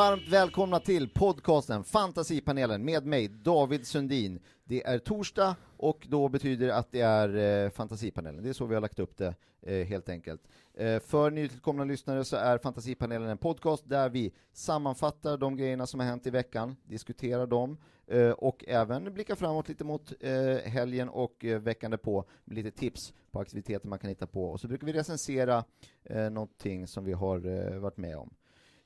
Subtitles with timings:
[0.00, 4.40] Varmt välkomna till podcasten Fantasipanelen med mig, David Sundin.
[4.64, 8.42] Det är torsdag och då betyder det att det är eh, Fantasipanelen.
[8.42, 10.42] Det är så vi har lagt upp det, eh, helt enkelt.
[10.74, 16.00] Eh, för nytillkomna lyssnare så är Fantasipanelen en podcast där vi sammanfattar de grejerna som
[16.00, 21.08] har hänt i veckan, diskuterar dem eh, och även blickar framåt lite mot eh, helgen
[21.08, 24.44] och eh, veckan på med lite tips på aktiviteter man kan hitta på.
[24.44, 25.64] Och så brukar vi recensera
[26.04, 28.34] eh, någonting som vi har eh, varit med om.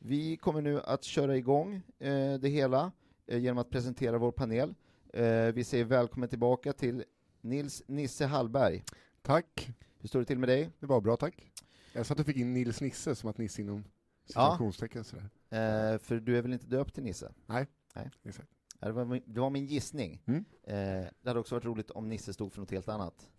[0.07, 2.93] Vi kommer nu att köra igång eh, det hela
[3.27, 4.75] eh, genom att presentera vår panel.
[5.13, 7.05] Eh, vi säger välkommen tillbaka till
[7.41, 8.85] Nils Nisse Hallberg.
[9.23, 9.71] Tack.
[9.99, 10.71] Hur står det till med dig?
[10.81, 11.53] Det var bra, tack.
[11.93, 13.85] Jag satt och fick in Nils Nisse som att Nisse inom
[14.27, 15.31] citationstecken sådär.
[15.51, 17.33] Eh, för du är väl inte döpt till Nisse?
[17.47, 17.67] Nej.
[17.95, 18.11] Nej.
[18.23, 18.49] Exakt.
[18.81, 20.23] Ja, Det var min, det var min gissning.
[20.27, 20.45] Mm.
[20.63, 20.75] Eh,
[21.23, 23.31] det hade också varit roligt om Nisse stod för något helt annat.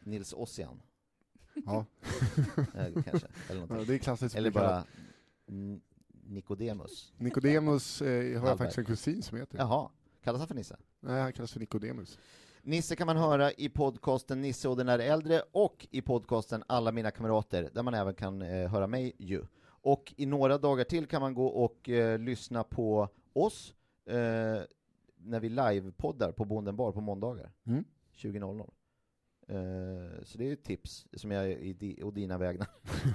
[0.00, 0.82] Nils Ossian,
[1.66, 1.86] Ja.
[2.74, 3.26] eh, kanske.
[3.48, 4.34] Eller, ja, det är klassiskt.
[4.36, 4.84] eller bara
[6.26, 7.12] Nikodemus.
[7.16, 9.58] Nikodemus eh, har jag faktiskt en kusin som heter.
[9.58, 9.90] Jaha,
[10.22, 10.76] kallas han för Nisse?
[11.00, 12.18] Nej, han kallas för Nikodemus.
[12.62, 16.92] Nisse kan man höra i podcasten Nisse och den är äldre och i podcasten Alla
[16.92, 19.42] mina kamrater, där man även kan eh, höra mig ju.
[19.66, 23.74] Och i några dagar till kan man gå och eh, lyssna på oss
[24.06, 24.14] eh,
[25.16, 27.84] när vi livepoddar på Bonden bar på måndagar Mm.
[28.14, 28.70] 20.00.
[29.48, 32.68] Eh, så det är ett tips som jag är i di- och dina vägnar.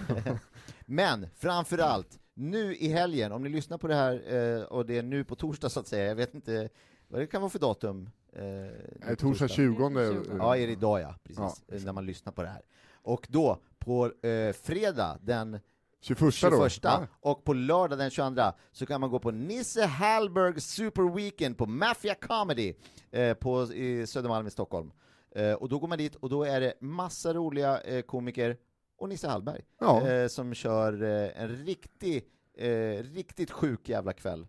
[0.91, 4.97] Men framför allt, nu i helgen, om ni lyssnar på det här eh, och det
[4.97, 6.69] är nu på torsdag så att säga, jag vet inte
[7.07, 8.09] vad det kan vara för datum.
[8.33, 10.37] Eh, torsdag 20.
[10.37, 11.75] Ja, är det idag ja, precis, Ja.
[11.75, 12.61] eh, när man lyssnar på det här.
[12.93, 15.59] Och då, på eh, fredag den
[16.01, 17.07] 21 21 då?
[17.29, 21.65] Och på lördag den 22 så kan man gå på Nisse Hallberg Super Weekend på
[21.65, 22.73] Mafia Comedy
[23.11, 24.91] eh, på, i Södermalm i Stockholm.
[25.35, 28.57] Eh, och då går man dit och då är det massa roliga eh, komiker
[28.99, 30.07] och Nisse Hallberg Ja.
[30.09, 32.25] eh, som kör eh, en riktig,
[32.57, 34.47] eh, riktigt sjuk jävla kväll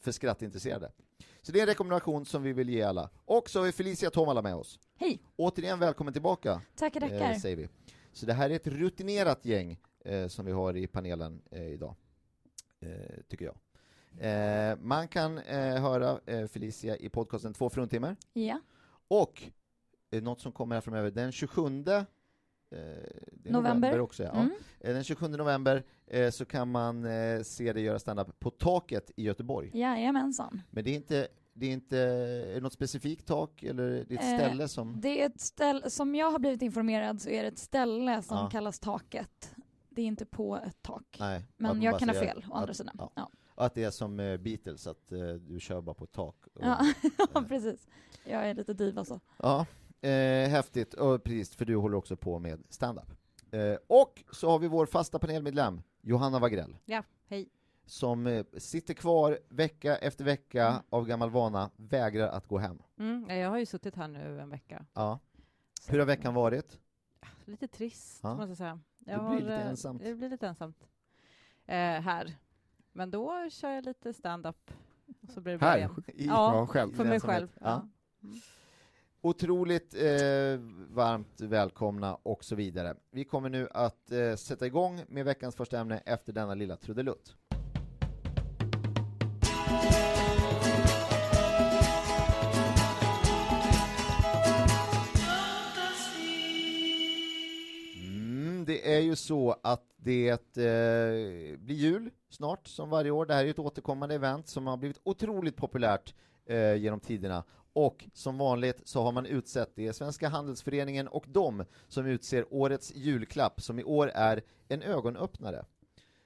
[0.00, 0.92] för skrattintresserade.
[1.42, 3.10] Så det är en rekommendation som vi vill ge alla.
[3.24, 4.78] Och så har vi Felicia Tomala med oss.
[4.96, 7.34] Hej, Återigen välkommen tillbaka, tackar eh, tackar.
[7.34, 7.68] säger vi.
[8.12, 11.94] Så det här är ett rutinerat gäng eh, som vi har i panelen eh, idag,
[12.80, 12.88] eh,
[13.28, 13.54] tycker jag.
[14.20, 18.60] Eh, man kan eh, höra eh, Felicia i podcasten Två fruntimmer, Ja,
[19.08, 19.42] och
[20.10, 21.62] eh, något som kommer här framöver, den 27
[22.70, 22.78] eh,
[23.44, 24.00] är November.
[24.00, 24.30] också, ja.
[24.30, 24.50] mm.
[24.80, 27.06] Eh, Den 27 november eh, så kan man
[27.44, 29.70] se dig göra standup på Taket i Göteborg.
[29.74, 30.62] jajamensan.
[30.70, 34.18] Men det är inte, det är inte är det något specifikt tak, eller det är
[34.18, 35.00] ett Eh, ställe som...
[35.00, 38.36] Det är ett ställe, som jag har blivit informerad så är det ett ställe som
[38.36, 38.48] Ja.
[38.50, 39.54] kallas Taket.
[39.90, 41.16] Det är inte på ett tak.
[41.20, 42.94] Nej, att Men jag kan ha fel, å andra att, sidan.
[42.98, 43.10] ja.
[43.16, 45.08] Ja, Att det är som Beatles, att
[45.40, 46.36] du kör bara på ett tak.
[46.54, 46.78] Och, ja.
[47.34, 47.86] ja precis.
[48.24, 49.20] Jag är lite diva så.
[49.36, 49.66] Ja,
[50.00, 50.94] eh, häftigt.
[50.94, 53.10] Och precis, för du håller också på med stand-up.
[53.50, 56.76] Eh, och så har vi vår fasta panelmedlem, Johanna Wagrell.
[56.84, 57.48] Ja, hej.
[57.86, 60.82] Som eh, sitter kvar vecka efter vecka Mm.
[60.90, 62.82] av gammal vana, vägrar att gå hem.
[62.98, 64.86] Mm, ja, jag har ju suttit här nu en vecka.
[64.94, 65.18] Ja.
[65.80, 66.78] Så- Hur har veckan varit?
[67.44, 68.34] Lite trist, Ja.
[68.34, 68.80] måste jag säga.
[68.98, 70.02] Det Jag blir lite eh, ensamt.
[70.02, 70.88] Det blir lite ensamt
[71.66, 72.34] eh, här.
[72.92, 74.70] Men då kör jag lite stand-up.
[75.22, 75.78] Och så blir det bra Här?
[75.78, 76.04] igen.
[76.06, 76.94] I, Ja, Ja, själv.
[76.94, 77.48] För mig själv.
[77.60, 77.88] Ja.
[78.20, 78.28] Ja.
[79.20, 82.94] Otroligt eh, varmt välkomna och så vidare.
[83.10, 87.36] Vi kommer nu att eh, sätta igång med veckans första ämne efter denna lilla trudelutt.
[97.96, 103.26] Mm, det är ju så att det eh, blir jul snart, som varje år.
[103.26, 106.14] Det här är ett återkommande event som har blivit otroligt populärt
[106.46, 107.44] eh, genom tiderna.
[107.78, 112.94] Och som vanligt så har man utsett, det Svenska Handelsföreningen och de som utser årets
[112.94, 115.64] julklapp, som i år är en ögonöppnare.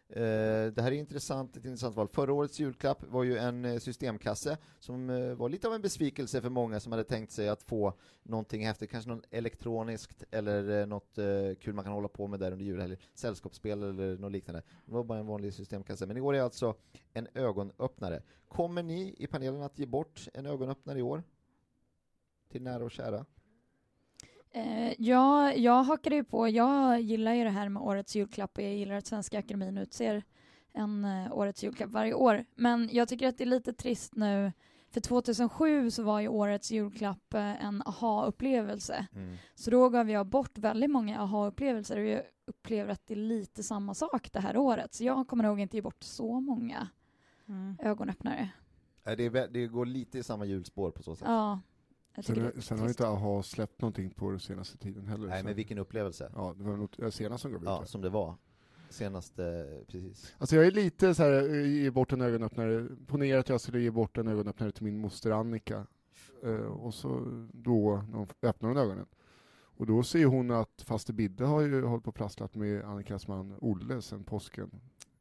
[0.09, 2.09] Eh, det här är intressant, ett intressant val.
[2.09, 6.41] Förra årets julklapp var ju en eh, systemkasse som eh, var lite av en besvikelse
[6.41, 11.19] för många som hade tänkt sig att få någonting häftigt, kanske något elektroniskt eller något
[11.61, 14.63] kul man kan hålla på med där under julhelgen, sällskapsspel eller något liknande.
[14.87, 16.07] Det var bara en vanlig systemkasse.
[16.07, 16.75] Men i år är alltså
[17.13, 18.23] en ögonöppnare.
[18.49, 21.23] Kommer ni i panelen att ge bort en ögonöppnare i år?
[22.53, 23.25] Till nära och kära?
[24.51, 26.49] Eh, ja, jag hakade ju på.
[26.49, 30.23] Jag gillar ju det här med årets julklapp och jag gillar att Svenska Akademin utser
[30.73, 32.45] en eh, årets julklapp varje år.
[32.55, 34.53] Men jag tycker att det är lite trist nu,
[34.91, 39.07] för 2007 så var ju årets julklapp eh, en aha-upplevelse.
[39.55, 43.63] Så då gav jag bort väldigt många aha-upplevelser och jag upplever att det är lite
[43.63, 44.95] samma sak det här året.
[44.95, 46.89] Så jag kommer nog inte ge bort så många
[47.49, 47.77] Mm.
[47.83, 48.49] ögonöppnare.
[49.05, 51.29] Det, är, det går lite i samma hjulspår på så sätt.
[51.29, 51.61] Ja,
[52.17, 55.29] det är Sen, sen har inte AHA släppt någonting på den senaste tiden heller.
[55.29, 56.33] Nej, så- men vilken upplevelse.
[56.35, 57.87] Ja, det var något jag senast som gav ut Ja, det.
[57.87, 58.35] som det var.
[58.91, 60.35] senaste, precis.
[60.39, 63.81] Alltså jag är lite så här, eh, ge bort en ögonöppnare, ponera att jag skulle
[63.81, 65.87] ge bort en ögonöppnare till min moster Annika,
[66.43, 67.21] eh, och så
[67.53, 69.07] då, när hon öppnar hon ögonen,
[69.77, 73.29] och då ser hon att faste Bidde har ju hållit på och prasslat med Annikas
[73.29, 74.71] man Olle sedan påsken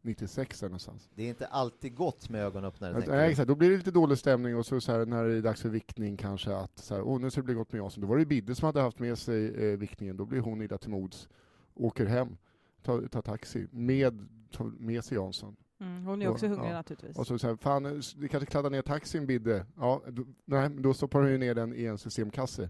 [0.02, 1.10] 96 där någonstans.
[1.16, 3.32] Det är inte alltid gott med ögonöppnare, tänker Nej, du?
[3.32, 3.48] exakt.
[3.48, 5.70] Då blir det lite dålig stämning och så, så här, när det är dags för
[5.70, 8.02] viktning kanske att så här, åh, nu ska det bli gott med Jansson.
[8.02, 10.78] Då var det Bidde som hade haft med sig eh, viktningen, då blir hon illa
[10.78, 11.30] till mods,
[11.74, 12.38] åker hem,
[12.84, 15.56] tar, tar taxi, med, tar med sig Jansson.
[15.80, 16.74] Mm, hon är Och- också hungrig ja.
[16.74, 17.18] naturligtvis.
[17.18, 19.66] Och så säger fan, eh, vi kanske kladdar ner taxin Bidde.
[19.78, 22.70] Ja, då, nej, då stoppar hon ju ner den i en systemkasse,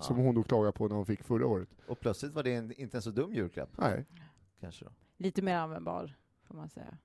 [0.00, 0.24] som Ja.
[0.24, 1.68] hon då klagar på när hon fick förra året.
[1.86, 4.04] Och plötsligt var det en, inte en så dum julklapp, Nej.
[4.60, 4.90] kanske då.
[5.16, 6.98] Lite mer användbar, får man säga.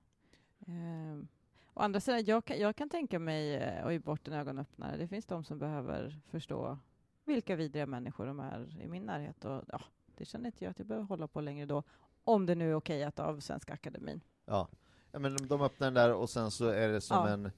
[0.66, 1.28] Ehm,
[1.74, 4.96] å andra sidan, jag kan, jag kan tänka mig eh, att ge bort en ögonöppnare.
[4.96, 6.78] Det finns de som behöver förstå
[7.24, 9.44] vilka vidriga människor de är i min närhet.
[9.44, 9.80] Och, ja,
[10.16, 11.82] det känner inte jag att jag behöver hålla på längre då,
[12.24, 14.20] om det nu är okejat av Svenska Akademin.
[14.44, 14.68] Ja.
[15.12, 17.28] ja, men de öppnar den där och sen så är det som Ja.
[17.28, 17.50] en,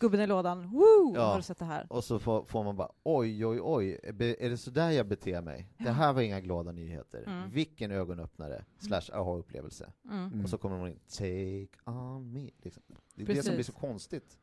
[0.00, 1.12] Gubben i lådan, woo!
[1.14, 1.24] Ja.
[1.24, 1.86] Har du sett det här?
[1.90, 4.00] och så får, får man bara oj, oj, oj,
[4.38, 5.68] är det så där jag beter mig?
[5.78, 7.24] Det här var inga glada nyheter.
[7.26, 7.50] Mm.
[7.50, 9.92] Vilken ögonöppnare, slash aha-upplevelse.
[10.04, 10.26] Mm.
[10.26, 10.44] Mm.
[10.44, 12.50] Och så kommer hon in, take on me.
[12.62, 12.82] Liksom.
[12.88, 13.44] Det är det Precis.
[13.46, 14.38] som blir så konstigt.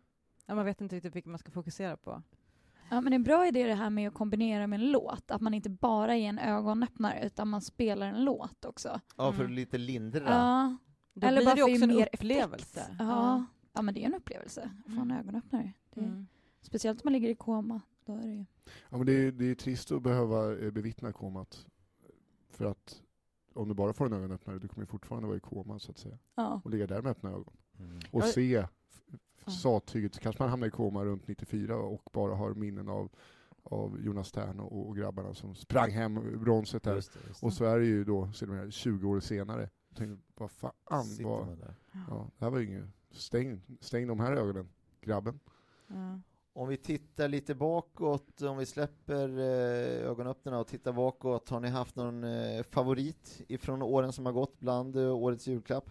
[0.46, 2.22] Ja, man vet inte riktigt vilken man ska fokusera på.
[2.90, 5.32] Ja, men en bra idé är det här med att kombinera med en låt.
[5.32, 9.02] Att man inte bara är en ögonöppnare utan man spelar en låt också.
[9.18, 9.56] Ja, för Mm.
[9.56, 10.24] lite lindra.
[10.30, 10.78] Ja,
[11.14, 12.80] Då Eller blir bara det också en mer upplevelse.
[12.80, 12.96] effekt.
[13.00, 13.46] Ja.
[13.78, 15.18] Ja, men det är en upplevelse att få en Mm.
[15.18, 15.74] ögonöppnare.
[15.94, 16.28] Det är, Mm.
[16.62, 17.82] Speciellt om man ligger i koma.
[18.06, 18.46] Då är det ju...
[18.90, 21.66] Ja, men det, är, det är trist att behöva eh, bevittna komat.
[22.50, 23.02] För att
[23.54, 25.98] om du bara får en ögonöppnare, du kommer ju fortfarande vara i koma så att
[25.98, 26.18] säga.
[26.36, 26.62] Ja.
[26.64, 27.54] Och ligga där med öppna ögon.
[27.80, 28.00] Mm.
[28.12, 28.66] Och se
[29.48, 33.10] sattyget, så kanske man hamnar i koma runt 94 och bara har minnen av,
[33.64, 36.96] av Jonas Tern och, och grabbarna som sprang hem bronset där.
[36.96, 39.70] Just det, just Och så är det ju då, ser de här 20 år senare,
[39.90, 41.76] jag tänkte, vad fan, Sitter vad, man där.
[42.10, 44.70] Ja, det här var ju inget, stäng, stäng de här ögonen,
[45.02, 45.40] grabben.
[45.88, 46.20] Ja.
[46.54, 51.68] Om vi tittar lite bakåt, om vi släpper eh, ögonöppnarna och tittar bakåt, har ni
[51.68, 55.90] haft någon eh, favorit ifrån åren som har gått bland eh, årets julklapp?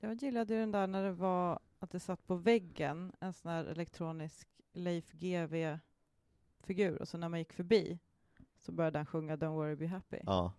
[0.00, 3.50] Jag gillade ju den där när det var att det satt på väggen en sån
[3.50, 7.98] här elektronisk Leif GW-figur och så när man gick förbi
[8.58, 10.18] så började den sjunga Don't worry be happy.
[10.22, 10.52] Ja,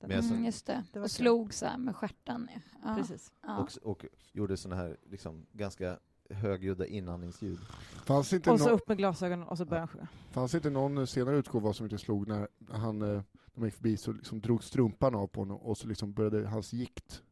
[0.00, 0.84] Men Mm, just det.
[0.92, 2.48] Det och slog så här med stjärten.
[2.84, 2.94] Ja.
[2.96, 3.32] Precis.
[3.42, 3.58] Ja.
[3.58, 5.98] och, och gjorde sådana här liksom, ganska
[6.30, 7.58] högljudda inandningsljud.
[8.04, 10.08] Fanns inte, Och så nå- upp med glasögonen och så började han sjunga.
[10.30, 13.96] fanns inte någon senare utgåva som inte slog när han, eh, när man gick förbi
[13.96, 17.22] så liksom drog strumpan av på honom och så liksom började hans gikt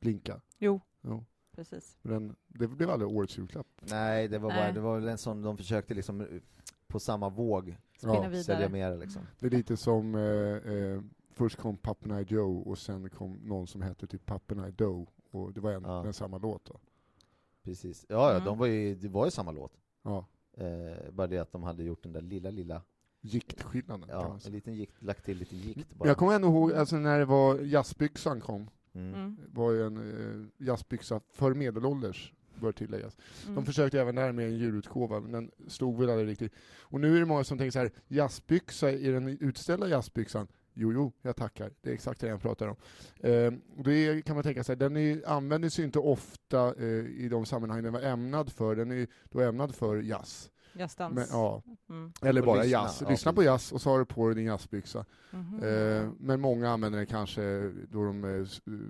[0.00, 0.40] blinka.
[0.58, 1.24] Jo, Ja.
[1.56, 1.98] precis.
[2.02, 3.66] Men det blev aldrig årets julklapp.
[3.80, 4.72] Nej, det var, bara, Nej.
[4.72, 6.26] det var väl en sån de försökte liksom eh,
[6.86, 8.42] på samma våg Spinna Ja, vidare.
[8.44, 9.22] sälja mer liksom.
[9.38, 10.22] Det är lite som, eh,
[10.72, 11.00] eh,
[11.40, 15.06] först kom Pappen I Joe och sen kom någon som hette typ Pappen I Doe
[15.30, 16.06] och det var en, Ja.
[16.06, 16.80] en samma låt då.
[17.64, 18.06] Precis.
[18.08, 18.44] Ja, ja Mm.
[18.44, 19.72] de var ju, det var ju samma låt.
[20.02, 20.26] Ja,
[20.56, 22.82] Eh, bara det att de hade gjort den där lilla, lilla,
[23.20, 26.08] giktskillnaden kan ja, en liten gikt, lagt till lite gikt bara.
[26.08, 29.14] Jag kommer ändå ihåg, alltså när det var jazzbyxan kom, Mm.
[29.14, 29.36] Mm.
[29.52, 33.16] var ju en eh, jazzbyxa för medelålders, bör tilläggas.
[33.42, 33.54] Mm.
[33.54, 36.52] De försökte även där med en julutgåva, men den stod väl aldrig riktigt.
[36.80, 40.46] Och nu är det många som tänker så här, jazzbyxa, är den utställda jazzbyxan?
[40.74, 41.70] Jo, jo, jag tackar.
[41.80, 42.76] Det är exakt det jag pratar om.
[43.20, 43.52] Eh,
[43.84, 47.82] det kan man tänka sig, den är, användes ju inte ofta eh, i de sammanhang
[47.82, 48.76] den var ämnad för.
[48.76, 50.50] Den är då ämnad för jazz.
[50.72, 51.14] Jazzdans.
[51.14, 52.12] Men, ja, Mm.
[52.22, 52.98] eller bara lyssna, jazz.
[53.02, 55.04] ja, Lyssna på jazz och så har du på dig din jazzbyxa.
[55.30, 55.62] Mhm.
[55.64, 58.46] Eh, men många använder den kanske då de eh,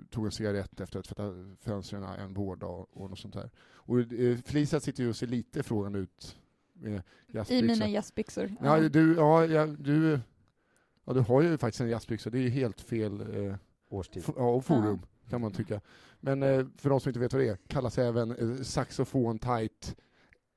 [0.09, 3.49] tog en cigarett efter att tvätta fönstren en vårdag och något sånt där.
[3.59, 6.37] Och eh, Felicia sitter ju och ser lite frågande ut
[6.73, 7.01] med
[7.49, 8.55] I mina jazzbyxor.
[8.61, 10.19] Ja, du, ja, ja, du,
[11.11, 13.55] ja, du har ju faktiskt en jazzbyxa, det är ju helt fel eh,
[13.89, 14.23] Årstid.
[14.27, 14.99] f- ja, och forum
[15.29, 15.81] kan man tycka.
[16.19, 19.95] Men eh, för de som inte vet vad det är, kallas även eh, saxofon tight,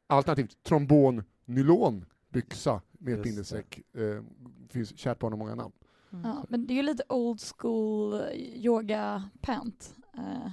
[0.06, 3.80] alternativt trombon nylon byxa med ett bindestreck.
[3.96, 4.22] Eh,
[4.68, 5.72] finns kärt barn har många namn.
[6.12, 6.24] Mm.
[6.24, 8.22] Ja, men det är ju lite old school
[8.54, 9.94] yoga pant.
[10.14, 10.50] Eh,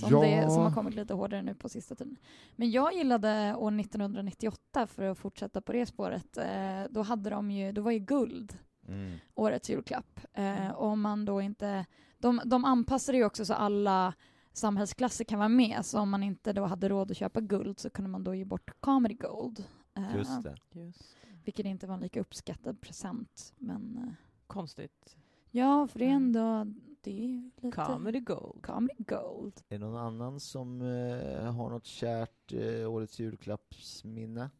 [0.00, 2.16] som, det, som har kommit lite hårdare nu på sista tiden.
[2.56, 7.50] Men jag gillade år 1998, för att fortsätta på det spåret, eh, då hade de
[7.50, 9.18] ju, då var ju guld Mm.
[9.34, 10.20] årets julklapp.
[10.32, 11.86] Eh, och om man då inte,
[12.18, 14.14] de, de anpassade ju också så alla
[14.52, 17.90] samhällsklasser kan vara med, så om man inte då hade råd att köpa guld så
[17.90, 19.64] kunde man då ge bort comedy gold.
[19.94, 20.56] Eh, Just det.
[20.72, 21.16] Just.
[21.44, 23.54] Vilket inte var en lika uppskattad present.
[23.58, 24.12] Men eh,
[24.46, 25.16] Konstigt.
[25.50, 26.22] ja, för det är Mm.
[26.36, 28.62] ändå, det är lite Comedy gold.
[28.66, 29.60] comedy gold.
[29.68, 34.50] Är det någon annan som eh, har något kärt eh, årets julklappsminne?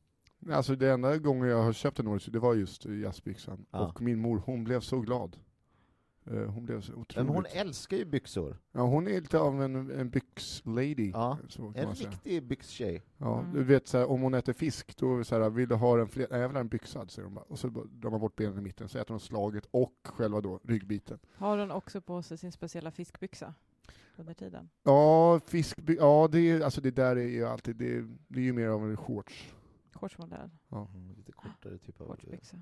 [0.51, 3.67] Alltså det enda gången jag har köpt en årets det var just jazzbyxan.
[3.71, 3.89] Ja.
[3.89, 5.37] Och min mor, hon blev så glad.
[6.31, 7.17] Eh, hon blev så otroligt...
[7.17, 8.59] Men hon älskar ju byxor.
[8.73, 11.11] Ja, hon är lite av en, en byxlady.
[11.11, 12.11] Ja, så kan En man säga.
[12.11, 13.03] riktig byxtjej.
[13.19, 13.53] Ja, Mm.
[13.55, 15.75] du vet så här, om hon äter fisk, då är det så här, vill du
[15.75, 16.27] ha den fler?
[16.31, 17.45] Nej, jag vill ha en byxad, säger hon bara.
[17.49, 20.61] Och så drar man bort benen i mitten, så äter hon slaget och själva då
[20.65, 21.19] ryggbiten.
[21.37, 23.55] Har hon också på sig sin speciella fiskbyxa
[24.17, 24.69] under tiden?
[24.83, 28.53] Ja, fisk, ja det, är, alltså det där är ju alltid, det, det är ju
[28.53, 29.53] mer av en shorts.
[29.97, 30.89] Shortsmodell, Ja.
[30.95, 32.57] Mm, lite kortare typ av, shortsbyxa.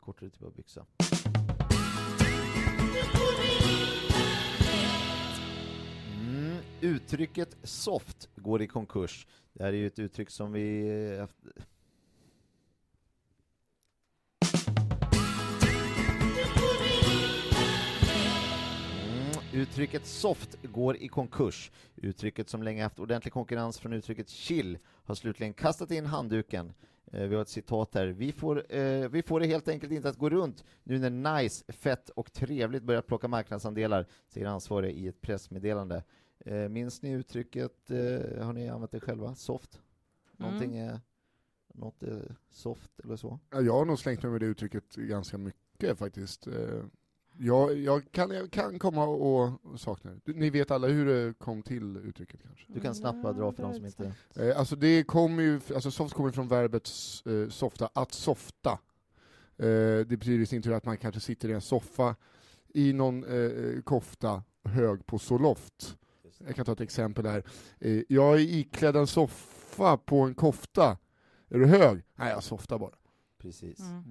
[0.00, 0.86] kortare typ av byxa.
[6.20, 9.26] Mm, uttrycket soft går i konkurs.
[9.52, 11.36] Det här är ju ett uttryck som vi eh, haft...
[19.02, 21.70] Mm, uttrycket soft går i konkurs.
[21.96, 26.72] Uttrycket som länge haft ordentlig konkurrens från uttrycket chill har slutligen kastat in handduken.
[27.12, 28.06] Eh, vi har ett citat här.
[28.06, 31.72] Vi får, eh, vi får det helt enkelt inte att gå runt nu när Nice,
[31.72, 36.04] fett och trevligt börjar plocka marknadsandelar, säger ansvarig i ett pressmeddelande.
[36.38, 39.34] Eh, minns ni uttrycket, eh, har ni använt det själva?
[39.34, 39.80] Soft?
[40.36, 41.00] Någonting är
[41.74, 43.38] något är soft eller så?
[43.50, 46.48] Ja, Jag har nog slängt mig med det uttrycket ganska mycket faktiskt.
[47.38, 50.32] Jag, jag, kan, jag kan komma och, sakna det.
[50.32, 52.64] Ni vet alla hur det kom till uttrycket kanske?
[52.68, 54.12] Du kan snabbt bara dra för de som inte...
[54.36, 56.90] Eh, Alltså det kommer ju, alltså soft kommer från verbet
[57.26, 58.70] eh, softa, att softa.
[59.56, 59.66] Eh,
[60.06, 62.16] det betyder i sin tur att man kanske sitter i en soffa
[62.68, 63.24] i någon
[63.84, 65.96] kofta hög på Zoloft.
[66.46, 67.44] Jag kan ta ett exempel här.
[68.08, 70.98] Jag är iklädd en soffa på en kofta.
[71.48, 72.02] Är du hög?
[72.14, 72.94] Nej, jag softar bara.
[73.38, 73.80] Precis.
[73.80, 74.02] Mm.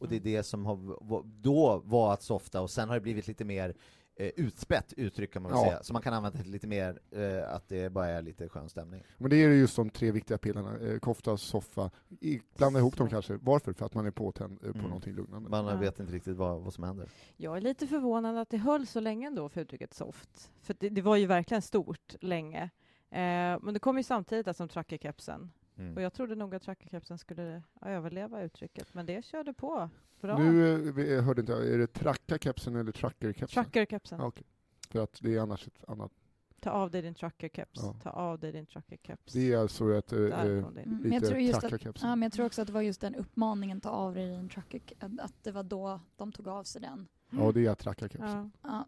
[0.00, 0.98] Och det är det som har,
[1.42, 3.74] då var att softa, och sen har det blivit lite mer
[4.16, 5.64] eh, utspätt uttryck kan man Ja.
[5.64, 8.68] säga, så man kan använda det lite mer, eh, att det bara är lite skön
[8.68, 9.02] stämning.
[9.18, 11.90] Men det är just de tre viktiga pillarna, eh, kofta, soffa.
[12.20, 13.38] I, blanda ihop dem kanske.
[13.42, 13.72] Varför?
[13.72, 14.82] För att man är påtänd eh, på Mm.
[14.88, 15.48] någonting lugnande.
[15.50, 15.76] Man Ja.
[15.76, 17.08] vet inte riktigt vad, vad som händer.
[17.36, 20.50] Jag är lite förvånad att det höll så länge ändå för uttrycket soft.
[20.62, 22.62] För det, det var ju verkligen stort länge.
[23.10, 25.50] Eh, men det kom ju samtidigt som trackerkepsen.
[25.80, 25.96] Mm.
[25.96, 29.88] Och jag trodde nog att trackerkepsen skulle överleva uttrycket, men det körde på
[30.20, 30.38] bra.
[30.38, 33.48] Nu eh, vi- jag hörde inte, är det tracka-kepsen eller tracker-kepsen?
[33.64, 34.20] Trackerkepsen.
[34.20, 34.46] Ja, okej.
[34.90, 36.12] För att det är annars ett annat.
[36.60, 37.80] Ta av dig din trackerkeps.
[37.82, 37.94] Ja.
[38.02, 39.32] Ta av dig din trackerkeps.
[39.32, 40.18] Det är alltså ett, eh.
[40.18, 42.02] Mm, jag lite att.
[42.02, 44.48] Ja, men jag tror också att det var just den uppmaningen, ta av dig din
[44.48, 44.80] trucker,
[45.18, 47.08] att det var då de tog av sig den.
[47.30, 48.50] Ja, det är tracka-kepsen.
[48.62, 48.84] Ja.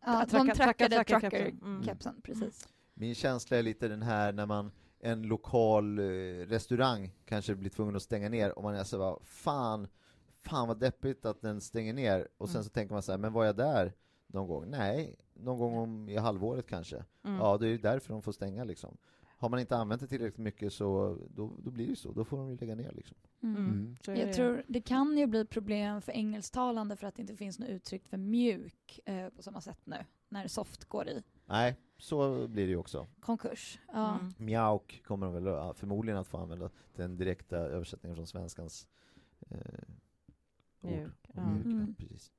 [0.00, 1.40] Ja, tracka- de tracka- trackade trackerkepsen.
[1.62, 1.82] Mm.
[1.82, 2.68] trucker-kepsen, precis.
[2.94, 4.70] Min känsla är lite den här när man
[5.06, 6.02] en lokal eh,
[6.46, 9.88] restaurang kanske blir tvungen att stänga ner och man är så bara, fan,
[10.40, 12.64] fan vad deppigt att den stänger ner och sen Mm.
[12.64, 13.92] så tänker man så här, men var jag där
[14.26, 14.64] någon gång?
[14.70, 17.04] Nej, någon gång om i halvåret kanske.
[17.24, 17.36] Mm.
[17.38, 18.96] Ja, det är ju därför de får stänga liksom.
[19.38, 22.36] Har man inte använt det tillräckligt mycket så då, då blir det så, då får
[22.36, 23.16] de ju lägga ner liksom.
[23.42, 23.56] Mm.
[23.56, 23.96] Mm.
[24.08, 27.58] Är Jag tror det kan ju bli problem för engelsktalande för att det inte finns
[27.58, 29.96] något uttryck för mjuk eh, på samma sätt nu,
[30.28, 33.06] när soft går i Nej, så blir det ju också.
[33.20, 33.78] konkurs.
[33.92, 34.18] Ja.
[34.18, 34.32] Mm.
[34.38, 38.86] Mjauk kommer de väl ja, förmodligen att få använda den direkta översättningen från svenskans
[39.50, 39.58] eh,
[40.80, 40.90] ord.
[40.90, 41.46] Mjuk, ja.
[41.50, 41.94] Mjuk, ja, Mm.
[41.94, 42.32] precis.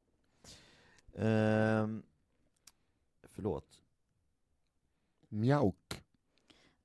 [1.14, 2.04] Ehm,
[3.24, 3.84] förlåt.
[5.30, 6.04] Mjauk.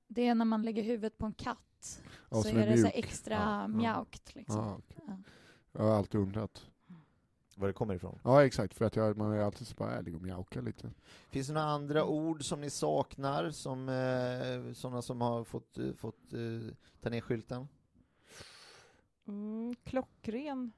[0.07, 2.87] Det är när man lägger huvudet på en katt, Ja, så som är det så
[2.95, 3.69] extra Ja, ja.
[3.69, 4.35] mjaukt.
[4.35, 4.57] Liksom.
[4.59, 4.81] Ja.
[5.07, 5.17] Ja.
[5.73, 6.67] Jag har alltid undrat.
[7.57, 8.19] Var det kommer ifrån.
[8.25, 8.75] Ja, exakt.
[8.75, 10.91] För att jag, man är alltid så bara ärlig och mjaukar lite.
[11.31, 15.93] Finns det några andra ord som ni saknar, som eh, sådana som har fått, eh,
[15.93, 17.69] fått eh, ta ner skylten?
[19.29, 20.73] Mm, klockren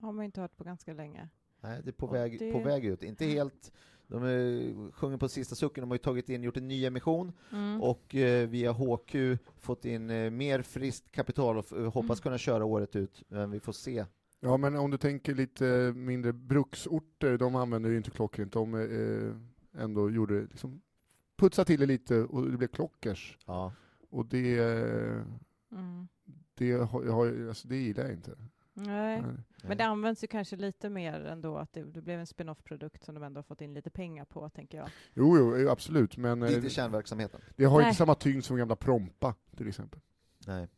[0.00, 1.28] har man inte hört på ganska länge.
[1.60, 3.02] Nej, det är på, Och väg, det- på väg ut.
[3.02, 3.72] Inte helt.
[4.06, 7.32] De eh, sjunger på sista sucken, de har ju tagit in, gjort en ny emission
[7.52, 7.82] Mm.
[7.82, 12.22] och eh, via HQ fått in eh, mer friskt kapital och hoppas Mm.
[12.22, 14.04] kunna köra året ut, men vi får se.
[14.40, 18.52] Ja, men om du tänker lite mindre bruksorter, de använder ju inte klockrent.
[18.52, 20.80] De eh, ändå gjorde liksom,
[21.36, 23.38] putsa till det lite och det blev klockers.
[23.46, 23.72] Ja.
[24.10, 25.22] Och det, eh,
[25.72, 26.08] Mm.
[26.54, 28.36] det, har, alltså, det gillar jag inte.
[28.74, 29.22] Nej.
[29.22, 29.34] Nej.
[29.62, 33.14] Men det används ju kanske lite mer ändå, att det, det blev en spin-off-produkt som
[33.14, 34.88] de ändå har fått in lite pengar på, tänker jag.
[35.14, 37.40] Jo, jo, absolut, men eh, Inte kärnverksamheten.
[37.56, 37.86] det har Nej.
[37.88, 40.00] inte samma tyngd som gamla Prompa, till exempel.
[40.46, 40.68] Nej.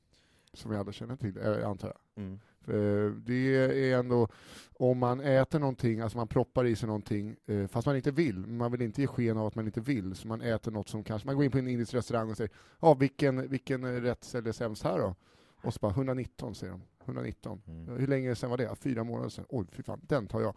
[0.52, 2.24] Som vi alla känner till, eh, antar jag.
[2.24, 2.40] Mm.
[2.70, 3.56] För det
[3.90, 4.28] är ändå,
[4.72, 8.46] om man äter någonting, alltså man proppar i sig någonting, eh, fast man inte vill,
[8.46, 11.04] man vill inte ge sken av att man inte vill, så man äter något som
[11.04, 12.50] kanske, man går in på en indisk restaurang och säger,
[12.80, 15.14] ja vilken, vilken eh, rätt säljer sämst här då?
[15.62, 17.62] Och så bara 119 säger de, 119.
[17.66, 17.98] Mm.
[17.98, 18.76] Hur länge sedan var det?
[18.76, 19.46] Fyra månader sedan.
[19.48, 20.56] Oj, fy fan, den tar jag.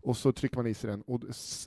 [0.00, 1.20] Och så trycker man i sig den, och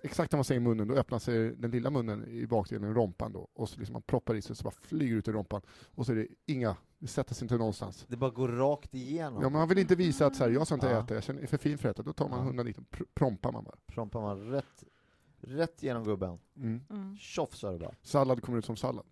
[0.04, 3.48] exakt när man säger munnen, då öppnar sig den lilla munnen i bakdelen, rompan då,
[3.54, 5.62] och så liksom man proppar i sig, så bara flyger ut i rompan,
[5.96, 8.06] och så är det inga Det sätter sig inte någonstans.
[8.10, 9.42] Det bara går rakt igenom.
[9.44, 11.00] Ja, man vill inte visa att så här, jag ska inte Ja.
[11.04, 12.04] äta, jag känner, är för fin för att äta.
[12.04, 12.46] Då tar man Ja.
[12.46, 13.76] 119, pr- prompar man bara.
[13.88, 14.84] Prompar man rätt,
[15.38, 16.40] rätt genom gubben.
[16.56, 16.82] Mm.
[16.90, 17.18] Mm.
[17.18, 17.96] Tjoff sa det bara.
[18.02, 19.06] Sallad kommer ut som sallad.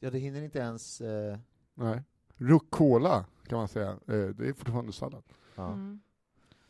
[0.00, 1.00] Ja, det hinner inte ens...
[1.00, 1.38] Eh,
[1.74, 2.02] Nej.
[2.36, 5.22] Rucola kan man säga, eh, det är fortfarande sallad.
[5.54, 5.66] ja.
[5.72, 6.00] Mm.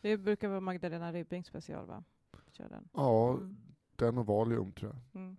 [0.01, 2.03] Det brukar vara Magdalena Ribbing special va?
[2.51, 2.89] Kör den.
[2.93, 3.57] Ja, Mm.
[3.95, 5.21] den och Valium tror jag.
[5.21, 5.37] Mm.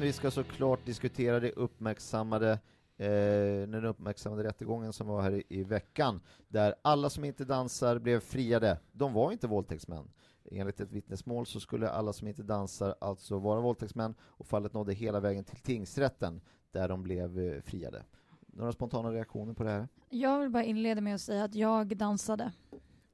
[0.00, 2.50] Vi ska såklart diskutera det uppmärksammade
[2.96, 7.98] eh, den uppmärksammade rättegången som var här i, i veckan, där alla som inte dansar
[7.98, 8.78] blev friade.
[8.92, 10.10] De var inte våldtäktsmän.
[10.50, 14.92] Enligt ett vittnesmål så skulle alla som inte dansar alltså vara våldtäktsmän och fallet nådde
[14.92, 18.04] hela vägen till tingsrätten där de blev eh, friade.
[18.46, 19.88] Några spontana reaktioner på det här?
[20.08, 22.52] Jag vill bara inleda med att säga att jag dansade.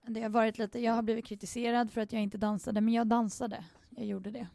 [0.07, 3.07] Det har varit lite, jag har blivit kritiserad för att jag inte dansade, men jag
[3.07, 3.65] dansade.
[3.91, 4.47] Jag gjorde det.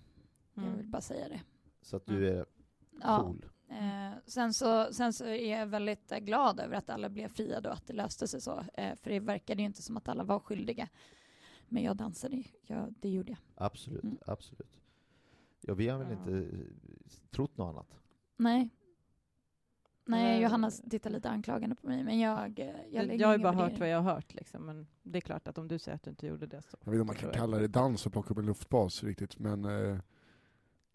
[0.54, 0.78] Jag Mm.
[0.78, 1.40] vill bara säga det.
[1.82, 2.46] Så att du är
[3.02, 3.24] Ja.
[3.24, 3.46] cool.
[3.70, 7.70] Eh, sen, så, sen så är jag väldigt eh, glad över att alla blev friade
[7.70, 8.64] och att det löste sig så.
[8.74, 10.90] Eh, för det verkade ju inte som att alla var skyldiga.
[11.70, 13.40] Men jag dansade, jag, det gjorde jag.
[13.56, 14.18] Absolut, Mm.
[14.26, 14.80] absolut.
[15.62, 16.14] Ja, vi har väl Ja.
[16.38, 16.60] inte eh,
[17.32, 18.00] trott något annat.
[18.38, 18.70] Nej.
[20.10, 22.60] Nej, Johanna tittar lite anklagande på mig, men jag...
[22.60, 25.22] eh, Jag, Jag, har ju bara hört vad jag har hört liksom, men det är
[25.22, 26.78] klart att om du säger att du inte gjorde det så...
[26.84, 29.40] Jag vet inte om man kan kalla det dans och plocka upp en luftbas riktigt,
[29.40, 30.00] men eh,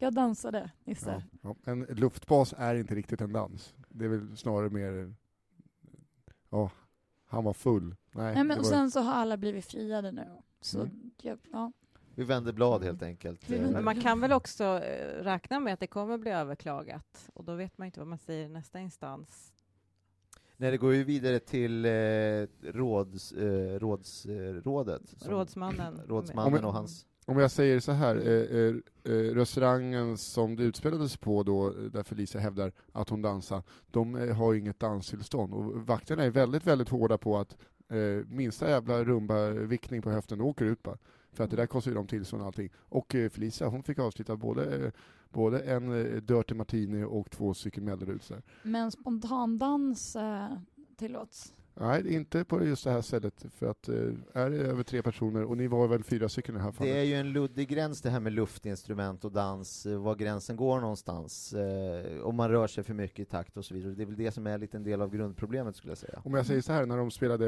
[0.02, 1.22] Jag dansade, Nisse.
[1.42, 1.72] ja, ja.
[1.72, 3.74] en luftbas är inte riktigt en dans.
[3.88, 5.14] Det är väl snarare mer,
[6.50, 6.70] ja,
[7.26, 7.96] han var full.
[8.12, 10.26] Nej, Nej, men och var, sen så har alla blivit friade nu.
[10.60, 11.10] Så Mm.
[11.22, 11.72] jag, ja.
[12.14, 13.48] Vi vänder blad helt enkelt.
[13.48, 17.54] Men man kan väl också eh, räkna med att det kommer bli överklagat och då
[17.54, 19.52] vet man inte vad man säger i nästa instans.
[20.56, 25.02] Nej, det går ju vidare till eh, råds, eh, råds, eh, rådet.
[25.16, 26.00] som- Rådsmannen.
[26.06, 31.16] Rådsmannen och hans om jag säger så här, eh, eh, eh, restaurangen som det utspelades
[31.16, 35.54] på då, eh, där Felicia hävdar att hon dansar, de eh, har ju inget danstillstånd.
[35.54, 37.56] Och vakterna är väldigt, väldigt hårda på att
[37.88, 40.98] eh, minsta jävla rumba-vickning på höften, då åker ut bara.
[41.32, 42.70] För att det där kostar ju dem tillstånd och allting.
[42.76, 44.92] Och eh, Felicia, hon fick avsluta både, eh,
[45.30, 48.42] både en eh, Dirty Martini och två stycken Mellerusar.
[48.62, 50.48] Men spontandans eh,
[50.96, 51.54] tillåts.
[51.74, 53.46] Nej, inte på just det här stället.
[53.54, 53.88] För att
[54.32, 56.94] är det över tre personer, och ni var väl fyra stycken i det här fallet?
[56.94, 60.80] Det är ju en luddig gräns det här med luftinstrument och dans, var gränsen går
[60.80, 61.54] någonstans.
[62.22, 63.94] Om man rör sig för mycket i takt och så vidare.
[63.94, 66.22] Det är väl det som är lite en del av grundproblemet skulle jag säga.
[66.24, 67.44] Om jag säger så här, när de spelade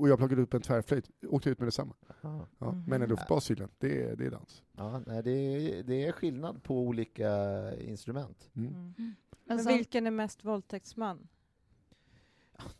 [0.00, 1.94] och jag plockade upp en tvärflöjt, åkte ut med detsamma.
[2.20, 2.46] Ja,
[2.86, 4.62] men en luftbas tydligen, det är, det är dans.
[4.76, 7.30] Ja, det, är, det är skillnad på olika
[7.76, 8.50] instrument.
[8.56, 8.94] Mm.
[9.56, 11.28] Men, sen, vilken är mest våldtäktsman?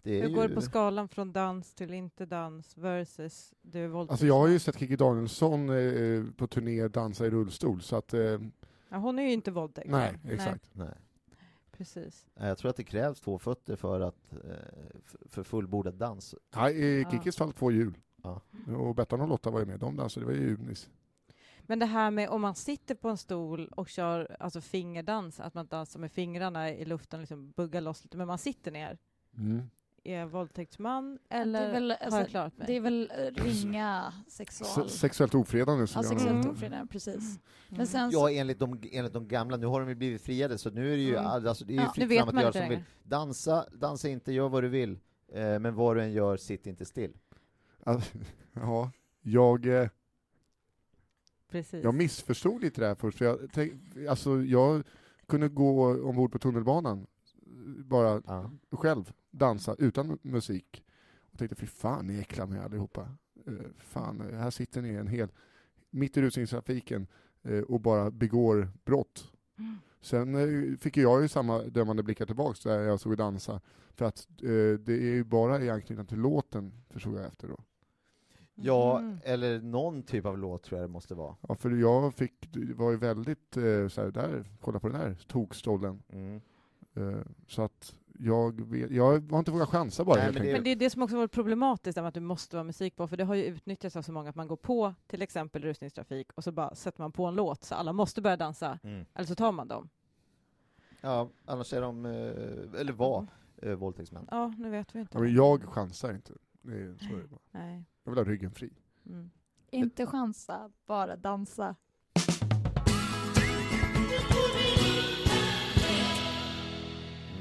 [0.02, 3.78] Det är Hur går det ju- på skalan från dans till inte dans versus du
[3.84, 4.12] är våldtäktsman?
[4.14, 8.14] Alltså jag har ju sett Kikki Danielsson eh, på turné dansa i rullstol, så att...
[8.14, 8.38] Eh,
[8.92, 10.00] Ja, hon är ju inte våldtäktsman.
[10.22, 10.70] nej, exakt.
[10.72, 10.94] Nej.
[11.72, 12.26] Precis.
[12.34, 16.34] Jag tror att det krävs två fötter för, att, eh, för fullbordad dans.
[16.56, 17.10] Nej, i Ja.
[17.10, 17.98] Kikkis fall två hjul.
[18.22, 18.40] Ja.
[18.76, 20.90] Och Bettan och Lotta var ju med, de dansade, det var ju nyss.
[21.70, 25.54] Men det här med om man sitter på en stol och kör alltså fingerdans, att
[25.54, 28.98] man dansar med fingrarna i luften, liksom buggar loss lite, men man sitter ner.
[29.36, 29.62] Mm.
[30.04, 32.66] Är jag våldtäktsman det är eller väl, har jag alltså, klarat mig?
[32.66, 34.88] det är väl ringa sexual...
[34.88, 36.50] Se- Sexuellt ofredande som ja, sexuellt Mm.
[36.50, 37.14] ofredande, precis.
[37.16, 37.38] Mm.
[37.68, 39.56] Men sen så, Ja, enligt de, enligt de gamla.
[39.56, 41.26] Nu har de ju blivit friade, så nu är det ju, Mm.
[41.26, 42.82] alltså, det är ju Ja, fritt fram att göra som vill.
[43.02, 44.98] Dansa, dansa inte, gör vad du vill.
[45.32, 47.12] Eh, men vad du än gör, sitt inte still.
[47.84, 48.18] Alltså,
[48.52, 48.90] ja,
[49.22, 49.66] jag...
[49.82, 49.88] Eh,
[51.50, 51.84] Precis.
[51.84, 53.72] Jag missförstod lite det här först, för jag, tänk,
[54.08, 54.82] alltså, jag
[55.26, 57.06] kunde gå ombord på tunnelbanan,
[57.84, 58.50] bara Ja.
[58.70, 60.84] själv, dansa utan musik.
[61.32, 63.08] Och tänkte, fy fan, ni äcklar mig allihopa.
[63.48, 65.28] Uh, fan, här sitter ni en hel,
[65.90, 67.06] mitt i rusningstrafiken
[67.42, 69.32] eh, och bara begår brott.
[69.58, 69.76] Mm.
[70.00, 73.60] Sen eh, fick jag ju samma dömande blickar tillbaks där jag såg dansa,
[73.94, 77.56] för att eh, det är ju bara i anknytning till låten, förstod jag efter då.
[78.62, 79.18] Ja, Mm.
[79.24, 81.36] eller någon typ av låt tror jag det måste vara.
[81.48, 85.00] Ja, för jag fick, det var ju väldigt eh, så här, där, kolla på den
[85.00, 86.02] här tokstollen.
[86.08, 86.40] Mm.
[86.94, 90.52] Eh, Så att jag, vet, jag har inte vågat chansa bara Nej, men enkelt.
[90.52, 93.06] Men det är det som också varit problematiskt, med att det måste vara musik på,
[93.08, 96.32] för det har ju utnyttjats av så många att man går på till exempel rusningstrafik
[96.34, 99.06] och så bara sätter man på en låt så alla måste börja dansa, Mm.
[99.14, 99.88] eller så tar man dem.
[101.00, 103.26] Ja, annars är de, eh, eller var,
[103.62, 104.28] eh, våldtäktsmän.
[104.30, 105.18] Ja, nu vet vi inte.
[105.18, 106.32] Ja, men jag chansar inte.
[106.62, 107.40] Det är, så är det bara.
[107.50, 107.84] Nej.
[108.04, 108.72] Jag vill ha ryggen fri.
[109.06, 109.30] Mm.
[109.70, 111.76] inte chansa, bara dansa.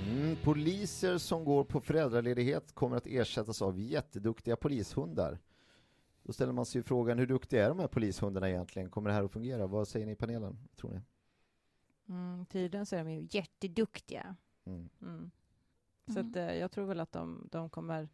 [0.07, 5.39] Mm, poliser som går på föräldraledighet kommer att ersättas av jätteduktiga polishundar.
[6.23, 8.89] Då ställer man sig ju frågan, hur duktiga är de här polishundarna egentligen?
[8.89, 9.67] Kommer det här att fungera?
[9.67, 11.01] Vad säger ni i panelen, tror ni?
[12.09, 14.35] Mm, tydligen så är de ju jätteduktiga.
[14.65, 14.89] Mm.
[15.01, 15.31] Mm.
[16.07, 16.29] Så Mm.
[16.29, 18.09] att, eh, jag tror väl att de, de kommer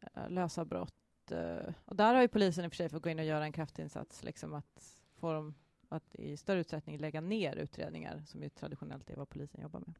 [0.00, 0.94] eh, lösa brott.
[1.32, 3.44] Eh, och där har ju polisen i och för sig fått gå in och göra
[3.44, 5.54] en kraftinsats, liksom att få dem
[5.88, 9.94] att i större utsträckning lägga ner utredningar, som ju traditionellt är vad polisen jobbar med.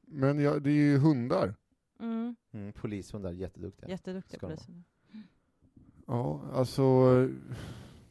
[0.00, 1.54] Men ja, det är ju hundar.
[2.00, 2.36] Mm.
[2.52, 3.88] Mm, polishundar, jätteduktiga.
[3.90, 4.82] Jätteduktiga poliser.
[6.06, 6.82] Ja, alltså,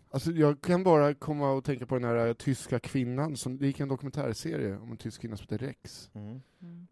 [0.10, 3.80] alltså jag kan bara komma och tänka på den här tyska kvinnan, som, det gick
[3.80, 6.42] en dokumentärserie om en tysk kvinna som heter Rex, Mm.
[6.62, 6.88] Mm.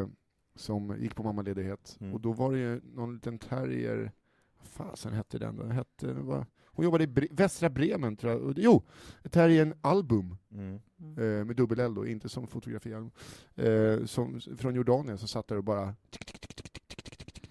[0.00, 0.08] eh,
[0.54, 1.96] som gick på mammaledighet.
[2.00, 2.14] Mm.
[2.14, 4.12] Och då var det ju någon liten terrier,
[4.68, 5.64] fasen hette den då?
[5.66, 8.42] Hette, det var, hon jobbade i Bre Västra Bremen, tror jag.
[8.42, 8.82] Och det- Jo,
[9.30, 10.80] terriern Album, Mm.
[11.00, 11.18] Mm.
[11.18, 13.10] eh, med dubbel L då, inte som fotografialbum,
[13.54, 15.94] eh, som, från Jordanien, som satt där och bara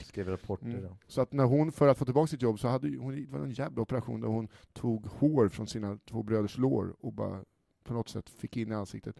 [0.03, 0.65] Skrev rapporter.
[0.67, 0.81] Mm.
[0.81, 0.97] då.
[1.07, 3.39] Så att när hon, för att få tillbaka sitt jobb, så hade hon, det var
[3.39, 7.43] en jävla operation där hon tog hår från sina två bröders lår och bara
[7.83, 9.19] på något sätt fick in i ansiktet.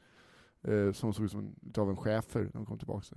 [0.62, 3.16] Eh, som såg ut som en, utav en schäfer när hon kom tillbaka.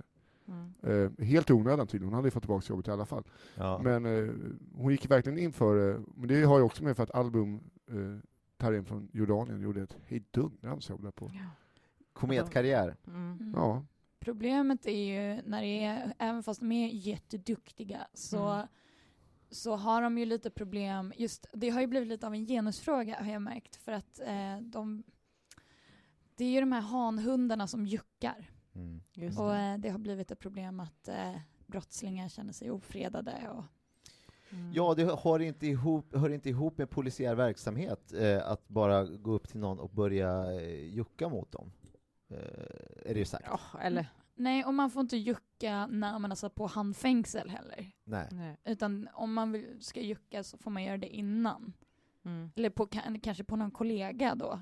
[0.51, 0.73] Mm.
[1.19, 3.23] Eh, helt i onödan tydligen, hon hade ju fått tillbaka jobbet i alla fall.
[3.55, 3.79] Ja.
[3.83, 4.33] Men eh,
[4.75, 7.55] hon gick verkligen in för det, men det har ju också med för att album
[7.89, 7.95] eh,
[8.57, 11.31] Terriern från Jordanien gjorde ett hejdundrans jobb där på.
[11.33, 11.39] Ja.
[12.13, 12.95] Kometkarriär.
[13.07, 13.37] Mm.
[13.39, 13.53] Mm.
[13.55, 13.85] Ja,
[14.19, 14.91] Problemet är
[15.35, 18.67] ju när det är, även fast de är jätteduktiga, så, Mm.
[19.49, 23.19] så har de ju lite problem, just det har ju blivit lite av en genusfråga
[23.23, 25.03] har jag märkt, för att eh, de,
[26.35, 28.50] det är ju de här hanhundarna som juckar.
[28.75, 29.01] Mm.
[29.13, 29.59] Just Och det.
[29.59, 31.35] eh, det har blivit ett problem att eh,
[31.67, 33.49] brottslingar känner sig ofredade.
[33.49, 33.63] Och,
[34.53, 34.71] Mm.
[34.73, 39.31] Ja, det hör inte ihop, hör inte ihop med polisiär verksamhet eh, att bara gå
[39.31, 41.71] upp till någon och börja eh, jucka mot dem.
[42.29, 42.37] Eh,
[43.05, 43.45] är det ju sagt.
[43.47, 44.07] Ja, eller?
[44.35, 47.91] nej, och man får inte jucka när man har satt på handfängsel heller.
[48.03, 48.27] Nej.
[48.31, 48.57] Nej.
[48.65, 51.73] Utan om man vill, ska jucka så får man göra det innan.
[52.25, 52.51] Mm.
[52.55, 54.59] Eller på, kan- kanske på någon kollega då.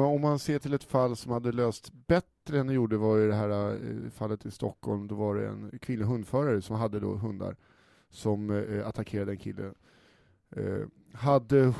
[0.00, 3.28] Om man ser till ett fall som hade löst bättre än det gjorde var ju
[3.28, 5.08] det här eh, fallet i Stockholm.
[5.08, 7.56] Då var det en kvinnlig hundförare som hade då hundar
[8.10, 9.72] som eh, attackerade en kille.
[10.50, 10.80] Eh,
[11.12, 11.74] hade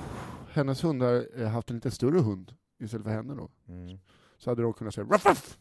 [0.50, 3.98] hennes hundar haft en lite större hund istället för henne då, Mm.
[4.38, 5.58] så hade de kunnat säga ruff, ruff!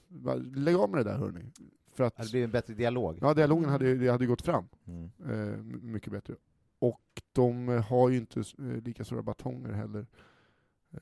[0.55, 1.51] Lägg av med det där hörni.
[1.93, 3.17] För att, Det blir en bättre dialog.
[3.21, 5.79] ja, dialogen hade, det hade gått fram Mm.
[5.91, 6.35] mycket bättre.
[6.79, 10.05] Och de har ju inte lika stora batonger heller,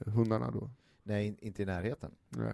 [0.05, 0.69] hundarna då.
[1.09, 2.11] Nej, in- inte i närheten.
[2.29, 2.53] Nej.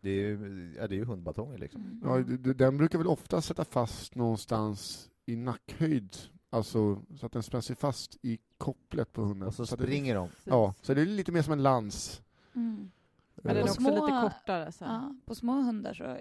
[0.00, 1.80] Det är ju, ja, det är ju hundbatonger liksom.
[2.02, 2.40] Mm.
[2.44, 6.16] Ja, den brukar väl ofta sätta fast någonstans i nackhöjd,
[6.50, 9.48] alltså så att den spänner sig fast i kopplet på hunden.
[9.48, 10.28] Och så det- springer de.
[10.44, 12.22] Ja, så det är lite mer som en lans.
[12.54, 12.90] Mm.
[13.34, 14.72] Men den är På också små- lite kortare.
[14.72, 14.84] Så.
[14.84, 16.16] Ja, på små hundar, så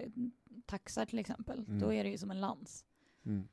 [0.66, 1.80] taxar till exempel, Mm.
[1.80, 2.86] då är det ju som en lans.
[3.26, 3.48] Mm.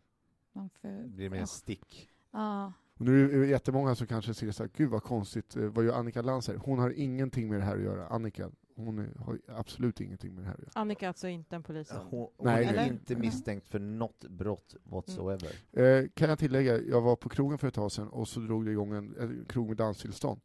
[0.53, 2.09] Man får, Det blir mer en stick.
[2.31, 2.73] ja.
[3.03, 5.85] Och nu är det jättemånga som kanske ser så här, gud vad konstigt, eh, vad
[5.85, 6.55] gör Annika Lantz här?
[6.57, 8.07] Hon har ingenting med det här att göra.
[8.07, 10.71] Annika, hon är, har absolut ingenting med det här att göra.
[10.75, 11.91] Annika är alltså inte en polis.
[11.91, 15.53] Hon, hon Nej, är inte misstänkt för något brott whatsoever.
[15.73, 18.65] Eh, kan jag tillägga, jag var på krogen för ett tag sedan och så drog
[18.65, 20.41] det igång en, en krog med danstillstånd.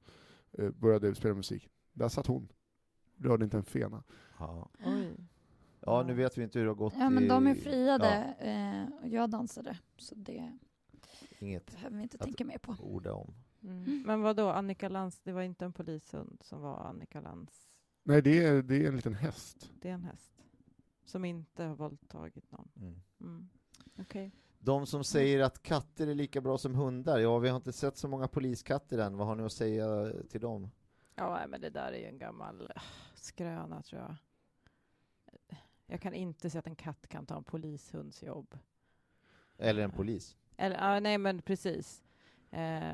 [0.57, 1.69] Eh, började spela musik.
[1.93, 2.47] Där satt hon.
[3.17, 4.03] Rörde inte en fena.
[4.39, 4.69] Ja.
[4.85, 5.15] Oj.
[5.79, 6.93] ja, nu vet vi inte hur det har gått.
[6.97, 10.57] ja, men de är i- friade eh, och jag dansade, så det
[11.39, 12.75] Inget behöver vi inte tänka mer på.
[12.79, 13.33] orda om.
[13.63, 14.03] Mm.
[14.05, 17.67] Men vad då Annika Lantz, det var inte en polishund som var Annika Lantz.
[18.03, 19.71] Nej, det är, det är en liten häst.
[19.81, 20.43] Det är en häst.
[21.05, 22.69] Som inte har våldtagit någon.
[22.75, 23.01] Mm.
[23.21, 23.49] Mm.
[23.99, 24.31] Okej.
[24.59, 27.97] De som säger att katter är lika bra som hundar, ja, vi har inte sett
[27.97, 29.17] så många poliskatter än.
[29.17, 30.69] Vad har ni att säga till dem?
[31.15, 32.81] Ja, men det där är ju en gammal äh,
[33.15, 34.15] skröna tror jag.
[35.85, 38.57] Jag kan inte se att en katt kan ta en polishunds jobb.
[39.57, 40.37] Eller en polis?
[40.57, 42.03] Eller, ja, nej men precis.
[42.51, 42.91] Eh,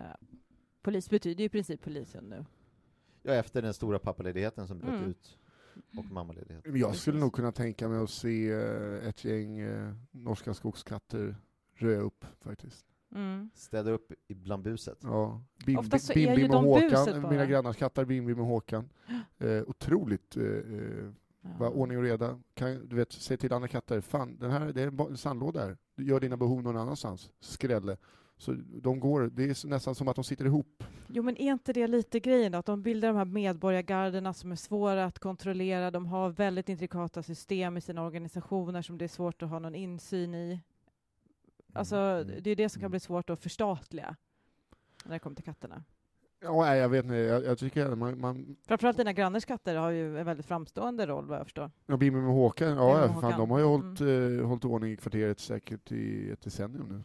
[0.81, 2.45] polis betyder ju i princip polishund nu.
[3.21, 5.09] Ja, efter den stora pappaledigheten som bröt Mm.
[5.09, 5.37] ut.
[5.97, 6.75] Och mammaledigheten.
[6.77, 11.35] Jag skulle nog kunna tänka mig att se eh, ett gäng eh, norska skogskatter
[11.75, 12.85] röja upp faktiskt.
[13.15, 13.49] Mm.
[13.53, 14.97] Städa upp i bland buset.
[15.03, 15.41] Ja.
[15.65, 17.31] Bim, Oftast så Bim, är Bim ju de Håkan, buset bara.
[17.31, 18.89] mina grannars katter, Bim, Bim och Håkan.
[19.37, 20.43] Eh, otroligt eh,
[21.59, 22.39] bara ordning och reda.
[22.53, 25.77] Kan, du vet, säg till andra katter, fan, den här, det är en sandlåda här.
[25.95, 27.31] Du gör dina behov någon annanstans.
[27.39, 27.97] Skrälle.
[28.37, 28.51] Så
[28.81, 30.83] de går, det är nästan som att de sitter ihop.
[31.07, 32.57] Jo, men är inte det lite grejen då?
[32.57, 35.91] Att de bildar de här medborgargarderna som är svåra att kontrollera.
[35.91, 39.75] De har väldigt intrikata system i sina organisationer som det är svårt att ha någon
[39.75, 40.59] insyn i.
[41.73, 42.27] Alltså, Mm.
[42.43, 42.91] det är det som kan Mm.
[42.91, 44.15] bli svårt att förstatliga
[45.05, 45.83] när det kommer till katterna.
[46.43, 49.75] Ja, nej, jag vet inte, jag, jag tycker att man, man Framförallt dina grannars katter
[49.75, 51.71] har ju en väldigt framstående roll vad jag förstår.
[51.85, 53.21] ja, Bim, Bim och Håkan, ja, ja, Håkan.
[53.31, 53.81] fan, de har ju Mm.
[53.81, 54.01] hållit,
[54.41, 57.01] eh, hållit ordning i kvarteret säkert i ett decennium nu.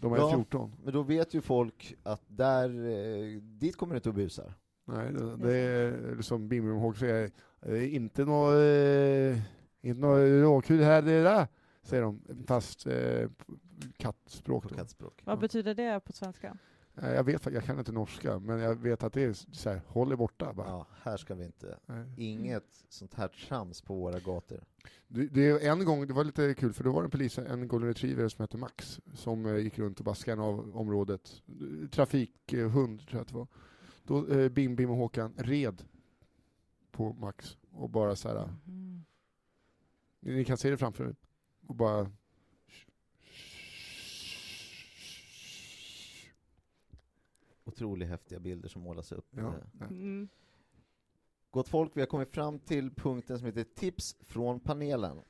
[0.00, 0.30] De är Ja.
[0.34, 0.72] 14.
[0.84, 4.54] Men då vet ju folk att där, eh, dit kommer du inte och busar.
[4.84, 9.42] Nej, det, det är som Bim Bim Håg säger, det är inte något, eh,
[9.88, 11.46] inte något råkul här det där,
[11.82, 13.28] säger de, fast eh,
[13.96, 14.74] kattspråk.
[14.76, 15.20] Kattspråk.
[15.24, 16.56] Vad betyder det på svenska?
[16.96, 19.80] Eh, Jag vet, jag kan inte norska, men jag vet att det är så här,
[19.86, 20.66] håll er borta bara.
[20.68, 21.78] Ja, här ska vi inte.
[21.86, 22.06] Nej.
[22.16, 24.60] Inget sånt här trams på våra gator.
[25.08, 27.38] Det, det är en gång, det var lite kul, för då var det en polis,
[27.38, 31.42] en golden retriever som hette Max, som eh, gick runt och bara scannade av området.
[31.90, 33.46] Trafikhund, tror jag att det var.
[34.04, 35.84] Då eh, Bim Bim och Håkan red
[36.90, 39.04] på Max och bara så här, Mm.
[40.20, 41.16] ni, ni kan se det framför er,
[41.66, 42.10] och bara
[47.64, 49.26] Otroligt häftiga bilder som målas upp.
[49.30, 49.86] Ja, Eh, ja.
[49.86, 50.28] Mm.
[51.50, 55.20] Gott folk, vi har kommit fram till punkten som heter Tips från panelen.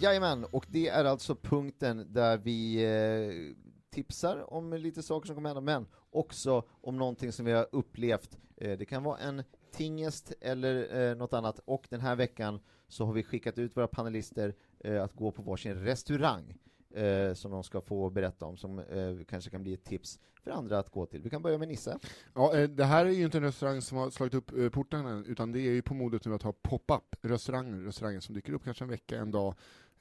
[0.00, 3.54] Jajamän, och det är alltså punkten där vi eh,
[3.90, 8.38] tipsar om lite saker som kommer hända, men också om någonting som vi har upplevt.
[8.56, 13.04] Eh, det kan vara en tingest eller eh, något annat, och den här veckan så
[13.04, 16.54] har vi skickat ut våra panelister eh, att gå på varsin restaurang
[16.94, 20.50] eh, som de ska få berätta om, som eh, kanske kan bli ett tips för
[20.50, 21.22] andra att gå till.
[21.22, 21.98] Vi kan börja med Nisse.
[22.34, 25.10] Ja, eh, det här är ju inte en restaurang som har slagit upp eh, portarna
[25.10, 28.52] än, utan det är ju på modet nu att ha pop-up restauranger, restauranger som dyker
[28.52, 29.54] upp kanske en vecka, en dag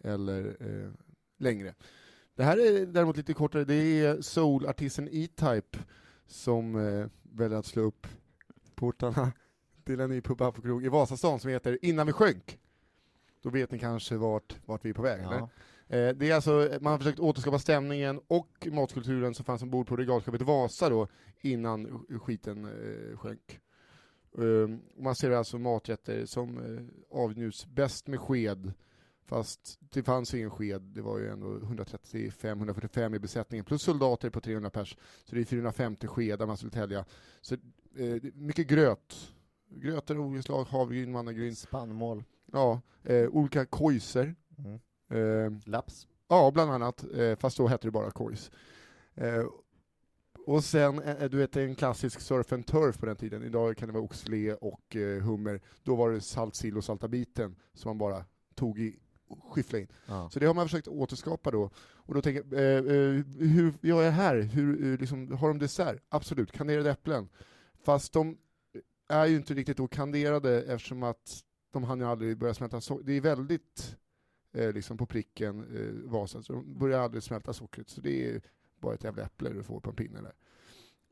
[0.04, 0.92] eller eh,
[1.38, 1.76] längre.
[2.36, 5.80] Det här är däremot lite kortare, det är soulartisten E-Type
[6.26, 8.08] som eh, väljer att slå upp
[8.76, 9.32] portarna
[9.90, 12.60] till en ny pop-up krog i Vasastan som heter Innan vi sjönk.
[13.42, 15.38] Då vet ni kanske vart, vart vi är på väg, eller?
[15.38, 15.50] Ja.
[15.88, 19.96] Eh, Det är alltså, man har försökt återskapa stämningen och matkulturen som fanns ombord på
[19.96, 21.08] regalskeppet Vasa då,
[21.42, 23.60] innan skiten eh, sjönk.
[24.32, 28.74] Um, man ser alltså maträtter som eh, avnjuts bäst med sked,
[29.26, 34.42] fast det fanns ingen sked, det var ju ändå 135-145 i besättningen, plus soldater på
[34.42, 37.06] 300 pers, så det är 450 skedar man skulle tälja.
[37.42, 37.56] Så
[37.96, 39.34] eh, mycket gröt,
[39.70, 42.24] grötor av olika slag, havregryn, mannagryn, Spannmål.
[42.52, 44.80] ja, eh, olika kojser, Mm.
[45.10, 46.08] eh, Laps.
[46.28, 48.52] Ja, bland annat, eh, fast då hette det bara kojs.
[49.16, 49.44] Eh,
[50.48, 53.44] och sen, eh, du vet, en klassisk surf and turf på den tiden.
[53.44, 55.62] Idag kan det vara oxfilé och eh, hummer.
[55.84, 59.88] Då var det saltsill och salta biten som man bara tog i och skyfflade in.
[60.08, 60.30] Ja.
[60.30, 61.70] Så det har man försökt återskapa då.
[61.78, 64.36] Och då tänker jag, eh, eh, hur jag här?
[64.42, 66.02] Hur, eh, liksom, har de dessert?
[66.10, 67.30] Absolut, kanderade äpplen.
[67.84, 68.38] Fast de
[69.10, 73.04] är ju inte riktigt då kanderade eftersom att de hann ju aldrig börja smälta socker.
[73.04, 73.98] Det är väldigt
[74.54, 77.90] eh, liksom på pricken eh, Vasa, så de börjar aldrig smälta sockret.
[77.90, 78.42] Så det är
[78.80, 80.34] bara ett jävla äpple du får på en pinne där.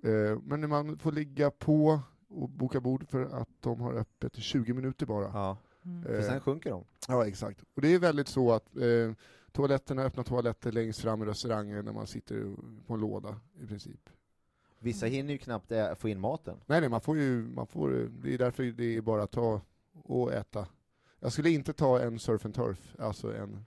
[0.04, 4.38] Eh, men när man får ligga på och boka bord för att de har öppet
[4.38, 5.26] i 20 minuter bara.
[5.34, 5.58] ja.
[5.86, 6.04] Mm.
[6.04, 6.86] För sen sjunker de.
[7.08, 7.64] Ja, exakt.
[7.76, 9.14] Och det är väldigt så att eh,
[9.52, 12.56] toaletterna, öppna toaletter längst fram i restaurangen när man sitter
[12.88, 14.10] på en låda i princip.
[14.80, 15.16] Vissa Mm.
[15.16, 16.58] hinner ju knappt ä- få in maten.
[16.66, 17.90] Nej, nej, man får ju, man får,
[18.24, 19.62] det är därför det är bara att ta
[19.94, 20.68] och äta.
[21.20, 23.66] Jag skulle inte ta en surf and turf, alltså en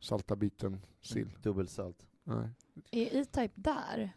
[0.00, 1.36] salta biten sill.
[1.42, 2.06] Dubbelsalt.
[2.24, 2.48] Nej.
[2.90, 4.10] Är E-Type där?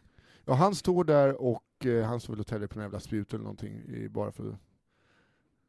[0.44, 3.32] Ja, han står där och eh, han står väl och täller på en jävla spjut
[3.34, 4.58] eller någonting, i- bara för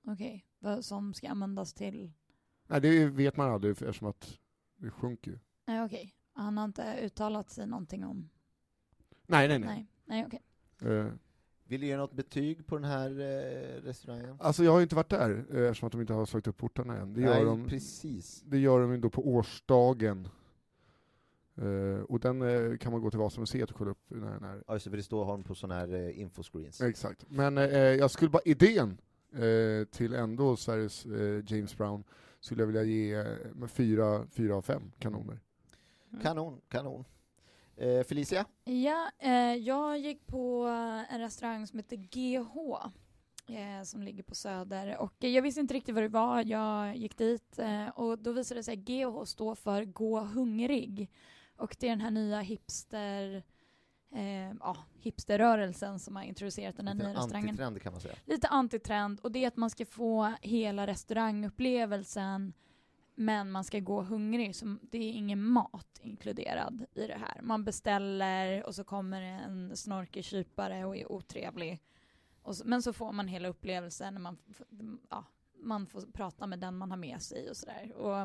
[0.08, 2.12] Okej, vad som ska användas till?
[2.68, 4.40] Nej, det vet man aldrig för- eftersom att
[4.78, 5.40] det sjunker ju.
[5.66, 8.30] Nej okej, han har inte uttalat sig någonting om...
[9.28, 9.68] Nej, nej, nej.
[9.70, 10.42] Nej, nej okej.
[10.86, 11.06] Eh,
[11.68, 14.36] Vill du ge något betyg på den här eh, restaurangen?
[14.40, 16.58] alltså jag har ju inte varit där eh, eftersom att de inte har slagit upp
[16.58, 17.14] portarna än.
[17.14, 18.42] Det gör, Nej, de, precis.
[18.46, 20.28] det gör de ju då på årsdagen.
[21.56, 24.64] Eh, och den eh, kan man gå till Vasamuseet och kolla upp när den är.
[24.68, 26.82] Ja, just det, för det står honom på sådana här eh, infoscreens.
[26.82, 27.26] Exakt.
[27.30, 28.98] Men eh, jag skulle bara, idén
[29.92, 31.06] till ändå Sveriges
[31.46, 32.04] James Brown
[32.40, 33.26] skulle jag vilja ge
[33.68, 35.40] fyra, fyra av fem kanoner.
[36.12, 36.22] Mm.
[36.24, 37.06] Kanon, kanon.
[37.78, 38.46] Eh, Felicia?
[38.64, 40.64] Ja, eh, jag gick på
[41.10, 42.58] en restaurang som heter GH
[43.54, 46.44] eh, som ligger på Söder och jag visste inte riktigt vad det var.
[46.46, 51.10] Jag gick dit eh, och då visade det sig att GH står för Gå hungrig
[51.58, 53.44] och det är den här nya hipster
[54.16, 57.50] eh, ja, hipsterrörelsen som har introducerat den här Lite nya restaurangen.
[57.50, 58.16] antitrend kan man säga.
[58.26, 62.54] Lite antitrend och det är att man ska få hela restaurangupplevelsen
[63.16, 67.42] men man ska gå hungrig, så det är ingen mat inkluderad i det här.
[67.42, 71.82] Man beställer och så kommer en snorkig kypare och är otrevlig.
[72.42, 74.38] Och så, men så får man hela upplevelsen när man,
[75.10, 75.26] ja,
[75.60, 77.94] man får prata med den man har med sig och sådär.
[77.96, 78.18] Och,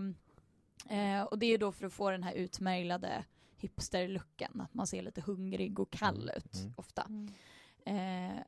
[0.92, 3.24] eh, och det är då för att få den här utmärglade
[3.56, 6.72] hipsterlooken, att man ser lite hungrig och kall ut Mm.
[6.76, 7.02] ofta.
[7.08, 7.28] Mm.
[8.36, 8.42] Eh,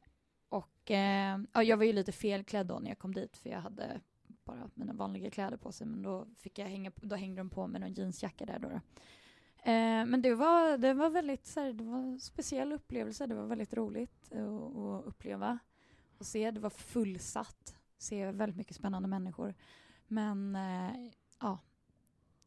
[0.49, 3.61] Och eh, ja, jag var ju lite felklädd då när jag kom dit för jag
[3.61, 4.01] hade
[4.45, 7.67] bara mina vanliga kläder på sig men då, fick jag hänga, då hängde de på
[7.67, 8.69] med någon jeansjacka där då.
[8.69, 8.75] då.
[9.71, 13.35] Eh, men det var, det var väldigt så här, det var en speciell upplevelse, det
[13.35, 15.59] var väldigt roligt att, att uppleva
[16.19, 16.51] och se.
[16.51, 19.55] Det var fullsatt, se väldigt mycket spännande människor.
[20.07, 21.59] Men eh, ja,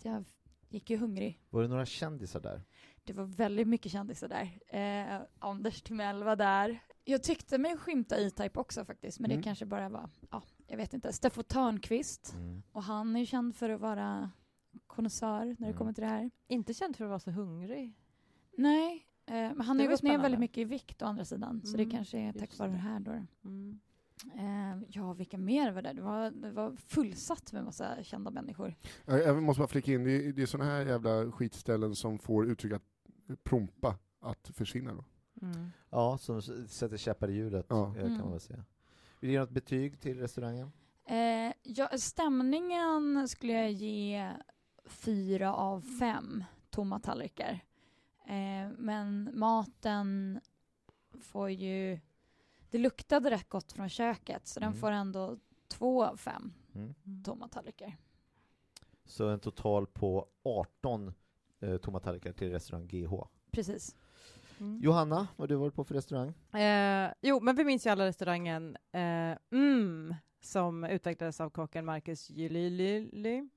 [0.04, 0.24] jag
[0.70, 1.40] gick ju hungrig.
[1.50, 2.62] Var det några kändisar där?
[3.04, 4.60] Det var väldigt mycket kändisar där.
[4.68, 6.80] Eh, Anders Timell var där.
[7.04, 9.42] Jag tyckte mig skymta E-Type också faktiskt, men Mm.
[9.42, 11.14] det kanske bara var, ja, jag vet inte.
[11.14, 12.36] Steffo Törnqvist,
[12.72, 14.32] och han är ju känd för att vara
[14.88, 15.78] konnässör när det Mm.
[15.78, 16.32] kommer till det här.
[16.48, 17.94] Inte känd för att vara så hungrig.
[18.58, 21.26] Nej, eh, men han Det har ju gått ner väldigt mycket i vikt å andra
[21.26, 22.80] sidan, så det Mm, kanske är tack vare det det.
[22.82, 23.12] här då.
[23.44, 23.80] Mm.
[24.36, 25.94] Eh, ja, vilka mer var det?
[25.94, 28.76] Det var, det var fullsatt med massa kända människor.
[29.06, 32.46] Jag, måste bara flika in, det är, det är sådana här jävla skitställen som får
[32.48, 32.82] uttrycket
[33.44, 35.06] prompa att försvinna då.
[35.42, 35.70] Mm.
[35.90, 37.88] Ja, som sätter käppar i hjulet, Ja.
[37.88, 38.32] eh, kan man Mm.
[38.32, 38.66] väl säga.
[39.24, 40.72] Vill du ge något betyg till restaurangen?
[41.06, 44.32] Eh, ja, stämningen skulle jag ge
[44.86, 47.60] fyra av fem tomma tallrikar.
[48.26, 50.40] Eh, men maten
[51.22, 52.00] får ju...
[52.70, 54.80] Det luktade rätt gott från köket, så den Mm.
[54.80, 56.94] får ändå två av fem Mm.
[57.24, 57.98] tomma tallrikar.
[59.06, 61.14] Så en total på 18
[61.60, 63.28] eh, tomma tallrikar till restaurang GH.
[63.52, 63.96] Precis.
[64.60, 64.80] Mm.
[64.82, 66.34] Johanna, vad har du varit på för restaurang?
[66.62, 72.30] Eh, jo, men vi minns ju alla restaurangen eh, mm, som utvecklades av kocken Marcus
[72.30, 73.50] Julili.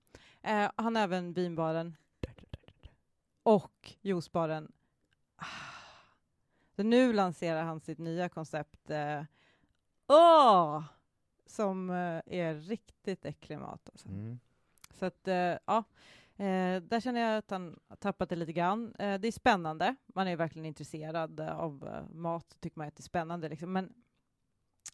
[0.42, 1.96] Eh, han har även vinbaren
[3.42, 4.72] och juicebaren.
[5.36, 5.44] Ah.
[6.76, 8.90] Så nu lanserar han sitt nya koncept.
[8.90, 9.22] Eh,
[10.06, 10.82] åh!
[11.46, 13.88] Som eh, är riktigt äcklig mat.
[13.92, 14.08] Alltså.
[14.08, 14.38] Mm.
[14.98, 15.84] Så att, eh, ja,
[16.36, 18.94] eh, där känner jag att han har tappat det lite grann.
[18.98, 22.96] Eh, det är spännande, man är verkligen intresserad eh, av eh, mat, tycker man att
[22.96, 23.48] det är spännande.
[23.48, 23.72] Liksom.
[23.72, 23.92] Men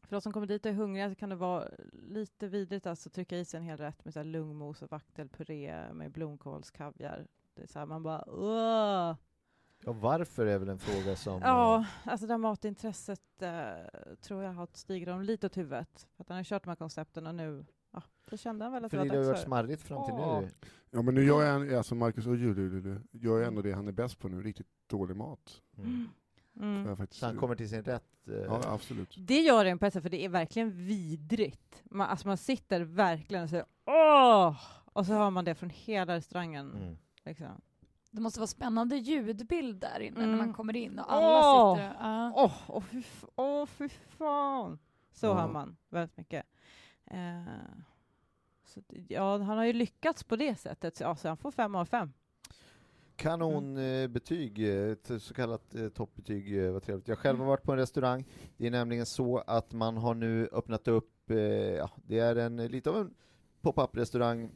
[0.03, 3.09] för oss som kommer dit och är hungriga så kan det vara lite vidrigt alltså,
[3.09, 7.27] att trycka i sig en hel rätt med så här lungmos och vaktelpuré med blomkålskaviar.
[7.55, 9.17] Det är så här, man bara Åh!
[9.85, 11.41] Ja, varför är väl en fråga som...
[11.43, 16.09] Ja, alltså det här matintresset eh, tror jag har stigit honom lite åt huvudet.
[16.17, 17.65] För att han har kört de här koncepten och nu,
[18.31, 19.65] då kände han väl att det För var det har ju dags varit för Mm.
[19.67, 20.41] smarrigt fram till Åh.
[20.41, 20.49] nu.
[20.91, 23.93] Ja men nu gör jag, alltså Marcus och Julio gör jag ändå det han är
[23.93, 25.63] bäst på nu, riktigt dålig mat.
[25.79, 26.09] Mm.
[26.61, 26.87] Mm.
[26.87, 28.29] Jag faktiskt, Så han kommer till sin rätt.
[28.29, 29.15] eh, Ja absolut.
[29.19, 31.83] Det gör det på ett sätt, för det är verkligen vidrigt.
[31.85, 34.57] Man, alltså man sitter verkligen och säger åh!
[34.95, 36.73] Och så har man det från hela restaurangen.
[36.77, 36.97] Mm.
[37.25, 37.61] Liksom.
[38.11, 40.39] Det måste vara spännande ljudbild där inne när Mm.
[40.39, 41.77] man kommer in och alla Åh!
[41.77, 42.33] sitter och, ja.
[42.37, 44.79] Åh, åh, fy, f- åh, fy fan!
[45.13, 45.33] Så Ja.
[45.35, 46.47] har man väldigt mycket.
[47.07, 47.43] Eh,
[48.73, 51.75] så, ja, han har ju lyckats på det sättet, så, ja, så han får fem
[51.75, 52.13] av fem.
[53.17, 54.59] Kanonbetyg,
[54.91, 57.09] ett så kallat eh, toppbetyg, eh, vad trevligt.
[57.09, 58.25] Jag själv har varit på en restaurang,
[58.57, 62.57] det är nämligen så att man har nu öppnat upp, eh, ja, det är en,
[62.57, 63.15] lite av en
[63.61, 64.51] pop-up restaurang,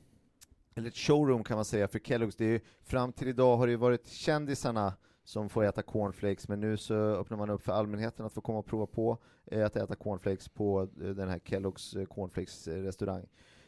[0.74, 2.34] eller ett showroom kan man säga för Kellogg's.
[2.38, 6.76] Det är fram till idag har det varit kändisarna som får äta cornflakes, men nu
[6.76, 9.94] så öppnar man upp för allmänheten att få komma och prova på eh, att äta
[9.94, 13.26] cornflakes på eh, den här Kellogg's eh, cornflakes eh, restaurang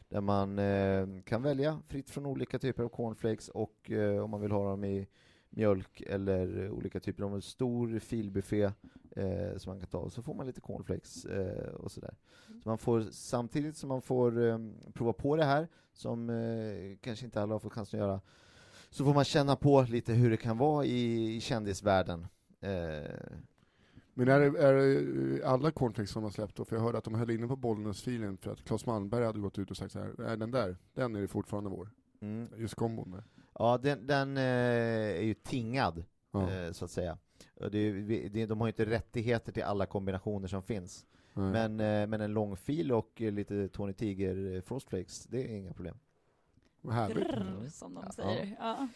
[0.09, 4.41] där man eh, kan välja fritt från olika typer av cornflakes och eh, om man
[4.41, 5.07] vill ha dem i
[5.49, 8.63] mjölk eller olika typer av en stor filbuffé
[9.15, 12.15] eh, som man kan ta, och så får man lite cornflakes eh, och sådär.
[12.63, 14.59] Så man får, samtidigt som man får eh,
[14.93, 18.21] prova på det här, som eh, kanske inte alla har fått chansen att göra,
[18.89, 22.27] så får man känna på lite hur det kan vara i, i kändisvärlden.
[22.61, 23.11] Eh,
[24.19, 24.73] Eh, Men är är
[25.37, 26.65] det alla cornflakes som har släppt då?
[26.65, 29.59] För jag hörde att de höll inne på Bollnäs-filen för att Claes Malmberg hade gått
[29.59, 31.89] ut och sagt så här, är den där, den är det fortfarande vår.
[32.21, 32.49] mm.
[32.57, 33.23] Just kombon där.
[33.59, 36.51] Ja, den, den eh, är ju tingad, Ja.
[36.51, 37.17] eh, så att säga.
[37.71, 37.91] Det,
[38.29, 41.05] det, de har ju inte rättigheter till alla kombinationer som finns.
[41.33, 41.51] Nej.
[41.51, 45.55] Men, eh, men en lång fil och eh, lite Tony Tiger eh, Frostflakes, det är
[45.57, 45.97] inga problem.
[46.81, 47.17] Vad härligt.
[47.27, 48.11] Grrr, som de Ja.
[48.11, 48.55] säger.
[48.59, 48.87] Ja.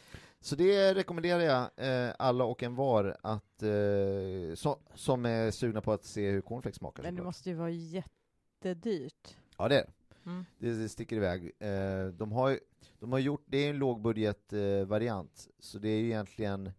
[0.43, 1.69] Så det rekommenderar jag
[2.07, 6.41] eh, alla och en var att, eh, så, som är sugna på att se hur
[6.41, 7.03] cornflakes smakar.
[7.03, 9.35] Men det måste ju vara jättedyrt.
[9.57, 9.89] Ja, det är.
[10.25, 10.45] Mm.
[10.57, 10.73] det.
[10.73, 11.51] Det sticker iväg.
[11.59, 12.59] Eh, de, har,
[12.99, 16.71] de har gjort, det är en lågbudgetvariant, variant, så det är ju egentligen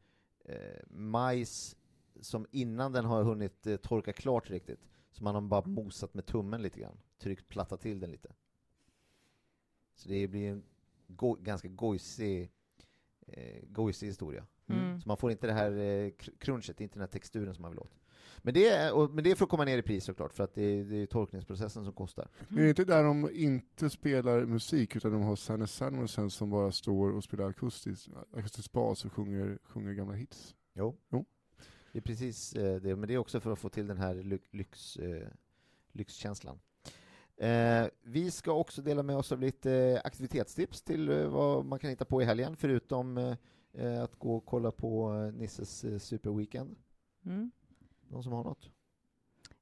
[0.44, 0.56] eh,
[0.88, 1.76] majs
[2.20, 6.26] som innan den har hunnit eh, torka klart riktigt, så man har bara mosat med
[6.26, 8.32] tummen lite grann, tryckt, plattat till den lite.
[9.94, 10.62] Så det blir en
[11.06, 12.50] go, ganska gojsig,
[13.26, 14.46] eh, gojsig historia.
[14.66, 15.00] Mm.
[15.00, 17.80] Så man får inte det här eh, crunchet, inte den här texturen som man vill
[17.80, 17.98] åt.
[18.42, 20.44] Men det, är, och, men det är för att komma ner i pris såklart, för
[20.44, 22.28] att det är, det är torkningsprocessen som kostar.
[22.48, 26.72] Är det inte där de inte spelar musik, utan de har Sanne Samuelsson som bara
[26.72, 30.54] står och spelar akustisk, akustisk bas och sjunger, sjunger gamla hits?
[30.74, 30.96] Jo.
[31.10, 31.24] Jo.
[31.92, 34.14] Det är precis eh, det, men det är också för att få till den här
[34.14, 35.28] ly lyx, eh,
[35.92, 36.58] lyxkänslan.
[37.36, 41.90] Eh, vi ska också dela med oss av lite aktivitetstips till eh, vad man kan
[41.90, 43.36] hitta på i helgen, förutom eh,
[43.72, 46.76] eh att gå och kolla på eh, Nisses eh, superweekend.
[47.24, 47.50] Mm.
[48.08, 48.70] Någon som har något?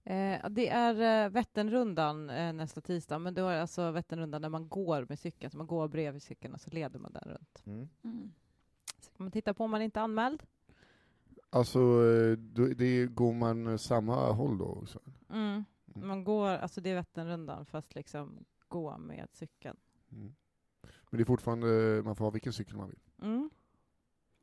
[0.05, 4.49] Eh, det är eh, Vätternrundan eh, nästa tisdag, men då är det alltså Vätternrundan där
[4.49, 7.63] man går med cykeln, så man går bredvid cykeln och så leder man den runt.
[7.67, 7.89] Mm.
[8.05, 8.33] Mm.
[9.01, 10.43] Så kan man titta på om man inte är anmäld.
[11.51, 14.65] Alltså, eh, då, det går man samma håll då?
[14.65, 15.01] Också.
[15.31, 15.65] Mm.
[15.95, 16.09] Mm.
[16.09, 19.77] Man går, alltså det är Vätternrundan, fast liksom gå med cykeln.
[20.13, 20.35] Mm.
[21.11, 22.99] Men det är fortfarande, man får ha vilken cykel man vill?
[23.23, 23.51] Mm.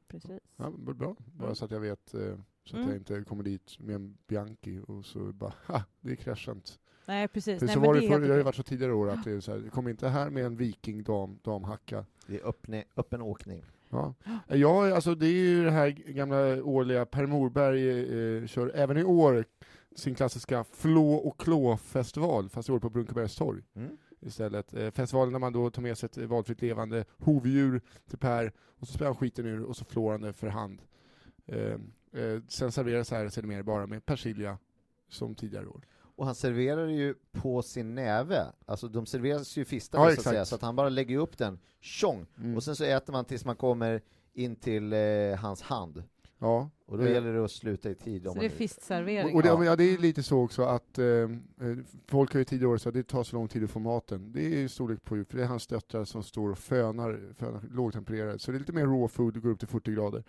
[0.07, 0.39] Precis.
[0.55, 1.55] Ja, bra, bara Mm.
[1.55, 2.21] så att jag vet, eh,
[2.65, 2.87] så att Mm.
[2.89, 6.79] jag inte kommer dit med en Bianchi och så bara, ha, det är kraschat.
[7.05, 7.59] Nej, precis.
[7.59, 9.09] För Nej, så men var det, är för, det har ju varit så tidigare år
[9.09, 12.05] att det är så här, kom inte här med en Viking dam, damhacka.
[12.27, 13.63] Det är öppne, öppen åkning.
[13.89, 14.13] Ja.
[14.47, 17.89] ja, alltså det är ju det här gamla årliga, Per Morberg
[18.37, 19.45] eh, kör även i år
[19.95, 23.97] sin klassiska Flå och klå-festival, fast i år på Brunkebergs torg Mm.
[24.19, 24.73] istället.
[24.73, 28.87] Eh, festivalen där man då tar med sig ett valfritt levande hovdjur till Per, och
[28.87, 30.81] så spelar han skiten ur och så flår han det för hand.
[31.45, 31.57] Eh,
[32.21, 34.57] eh, sen serveras här sedermera bara med persilja,
[35.09, 35.81] som tidigare år.
[36.15, 40.23] Och han serverar ju på sin näve, alltså de serveras ju fistade Ja, så att
[40.27, 42.55] säga, så att han bara lägger upp den, tjong, Mm.
[42.55, 44.01] och sen så äter man tills man kommer
[44.33, 46.03] in till eh, hans hand.
[46.39, 46.69] Ja.
[46.85, 48.27] Och då Eh, gäller det att sluta i tid.
[48.27, 49.35] Om Så det är fistservering.
[49.35, 49.65] Och det, Ja.
[49.65, 51.27] ja, det är lite så också att eh, eh,
[52.07, 54.31] folk har ju tidigare år sagt att det tar så lång tid att få maten.
[54.31, 57.33] Det är ju storlek på djur, för det är hans döttrar som står och fönar,
[57.37, 58.39] fönar lågtempererade.
[58.39, 60.23] Så det är lite mer raw food, det går upp till 40 grader.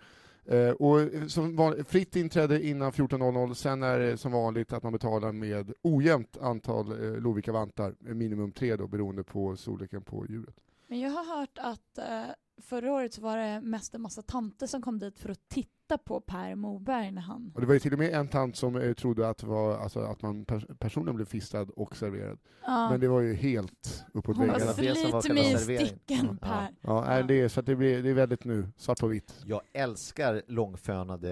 [0.45, 4.83] Eh, och eh, som van, fritt inträde innan 14.00, sen är det som vanligt att
[4.83, 10.25] man betalar med ojämnt antal eh, Lovikka-vantar, eh, minimum tre då, beroende på storleken på
[10.29, 10.55] djuret.
[10.87, 12.05] Men jag har hört att eh,
[12.61, 15.97] förra året så var det mest en massa tanter som kom dit för att titta
[15.97, 17.51] på Per Moberg när han...
[17.55, 19.99] Och det var ju till och med en tant som eh, trodde att, var, alltså,
[19.99, 22.39] att man pers personen blev fistad och serverad.
[22.65, 24.73] Ja, Men det var ju helt uppåt hon väggarna.
[24.73, 26.47] det som var sliter mig i sticken, Ja.
[26.47, 26.75] Per.
[26.81, 29.43] Ja, nej, det är, så att det, blir, det är väldigt nu, svart på vitt.
[29.45, 31.29] Jag älskar långfönade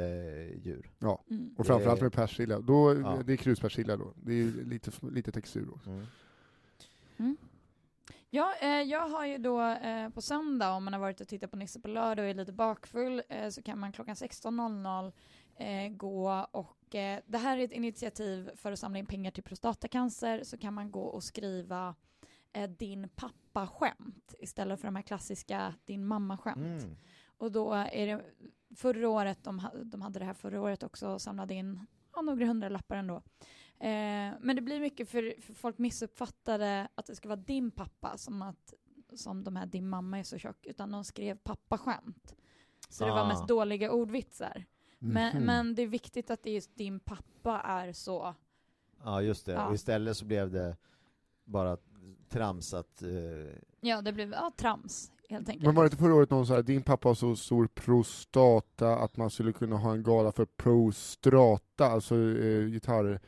[0.64, 0.92] djur.
[1.30, 1.56] Mm.
[1.58, 2.60] Och framförallt med persilja.
[2.60, 3.18] Då, Ja.
[3.26, 4.14] Det är kruspersilja då.
[4.16, 5.90] Det är ju lite, lite textur också.
[7.18, 7.38] Mm.
[8.32, 11.52] Ja, eh, jag har ju då eh, på söndag, om man har varit och tittat
[11.52, 15.12] på Nisse på lördag och är lite bakfull, eh, så kan man klockan 16.00
[15.56, 19.44] eh, gå och eh, det här är ett initiativ för att samla in pengar till
[19.44, 21.96] prostatacancer, så kan man gå och skriva
[22.54, 26.84] eh, din pappa-skämt istället för de här klassiska din mamma-skämt.
[26.84, 26.96] Mm.
[27.38, 28.24] Och då är det
[28.76, 32.70] förra året, de, de hade det här förra året också, samlade in ja, några hundra
[32.70, 33.22] lappar ändå.
[33.80, 38.18] Eh, men det blir mycket för, för folk missuppfattade att det ska vara din pappa,
[38.18, 38.74] som att
[39.14, 42.36] som de här din mamma är så tjock, utan de skrev pappaskämt.
[42.90, 43.28] Så det var Ah.
[43.28, 44.66] mest dåliga ordvitsar.
[45.00, 45.46] Men, Mhm.
[45.46, 48.36] men det är viktigt att det just din pappa är så.
[49.04, 49.52] Ja, just det.
[49.52, 49.68] Ja.
[49.68, 50.78] Och istället så blev det
[51.44, 51.78] bara
[52.30, 53.02] trams att...
[53.02, 53.10] Eh,
[53.82, 55.66] Ja, det blev ja, trams helt enkelt.
[55.66, 58.96] Men var det inte förra året någon sa att din pappa har så stor prostata
[58.96, 63.20] att man skulle kunna ha en gala för prostrata, alltså eh, gitarr.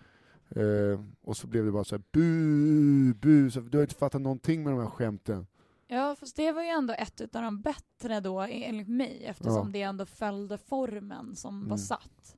[0.55, 4.21] Eh, och så blev det bara så här bu, bu, så du har inte fattat
[4.21, 5.47] någonting med de här skämten.
[5.87, 9.71] Ja, fast det var ju ändå ett av de bättre då, enligt mig, eftersom Ja.
[9.73, 11.77] det ändå följde formen som var Mm.
[11.77, 12.37] satt.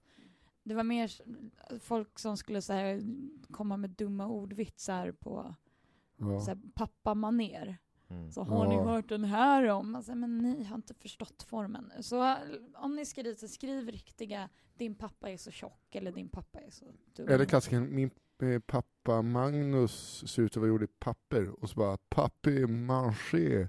[0.64, 1.12] Det var mer
[1.80, 3.02] folk som skulle så här,
[3.52, 5.56] komma med dumma ordvitsar på
[6.18, 6.56] Ja.
[6.74, 7.78] pappamaner.
[8.14, 8.32] Mm.
[8.32, 9.96] Så har ni hört den här om?
[9.96, 11.92] Alltså, men ni har inte förstått formen.
[12.00, 12.38] Så eh,
[12.76, 16.60] om ni ska dit så skriv riktiga din pappa är så tjock eller din pappa
[16.60, 16.86] är så
[17.16, 17.28] dum.
[17.28, 18.12] Eller klassikern, min
[18.42, 23.68] eh, pappa Magnus ser ut att vara gjord i papper och så bara papi maché.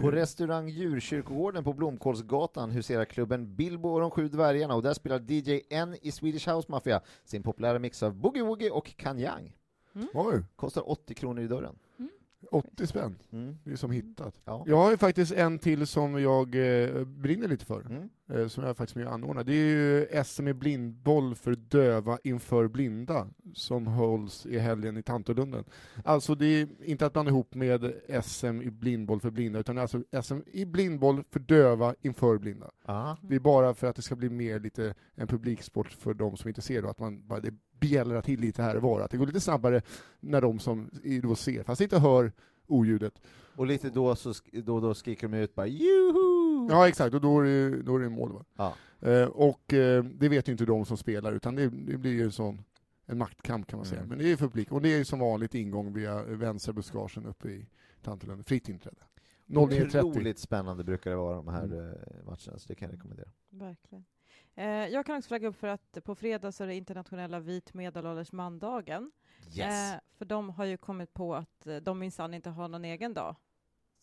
[0.00, 5.30] På restaurang Djurkyrkogården på Blomkålsgatan huserar klubben Bilbo och de sju dvärgarna och där spelar
[5.30, 9.56] DJ N i Swedish House Mafia sin populära mix av Boogie Woogie och Kanyang.
[10.14, 11.78] Oj, Kostar 80 kronor i dörren.
[12.50, 13.16] 80 spänn.
[13.32, 13.58] Mm.
[13.64, 14.40] Det är som hittat.
[14.44, 14.64] Ja.
[14.66, 17.80] Jag har ju faktiskt en till som jag eh, brinner lite för.
[17.80, 18.08] Mm.
[18.32, 19.44] eh, som jag faktiskt med och anordnar.
[19.44, 25.02] Det är ju SM i blindboll för döva inför blinda som hålls i helgen i
[25.02, 25.64] Tantolunden.
[26.04, 27.92] Alltså det är inte att blanda ihop med
[28.24, 32.70] SM i blindboll för blinda utan alltså SM i blindboll för döva inför blinda.
[32.86, 33.16] Ja.
[33.22, 36.48] Det är bara för att det ska bli mer lite en publiksport för de som
[36.48, 37.54] inte ser då, att man bara det
[37.88, 39.82] bjällrar till lite här och var, att det går lite snabbare
[40.20, 40.90] när de som
[41.22, 42.32] då ser, fast inte hör
[42.66, 43.20] oljudet.
[43.56, 46.68] Och lite då, så sk- då, då skriker de ut bara Juhu!
[46.70, 48.32] Ja exakt, och då är det, då är det mål.
[48.32, 48.44] Va?
[48.56, 48.74] Ja.
[49.08, 52.22] Eh, och eh, det vet ju inte de som spelar, utan det, det blir ju
[52.22, 52.64] en sån
[53.06, 54.00] en maktkamp kan man säga.
[54.00, 54.08] Mm.
[54.08, 57.48] Men det är för publik, och det är ju som vanligt ingång via vänsterbuskagen uppe
[57.48, 57.66] i
[58.02, 58.96] Tantelund, fritt inträde.
[59.46, 60.00] 09.30.
[60.02, 61.78] Otroligt spännande brukar det vara de här Mm.
[61.78, 63.28] eh, matcherna, så det kan jag rekommendera.
[63.50, 64.04] Verkligen.
[64.54, 67.74] Eh, jag kan också flagga upp för att på fredag så är det internationella vit
[67.74, 69.12] medelålders man-dagen.
[69.54, 69.92] Yes.
[69.92, 73.14] Eh, för de har ju kommit på att eh, de minsann inte har någon egen
[73.14, 73.36] dag.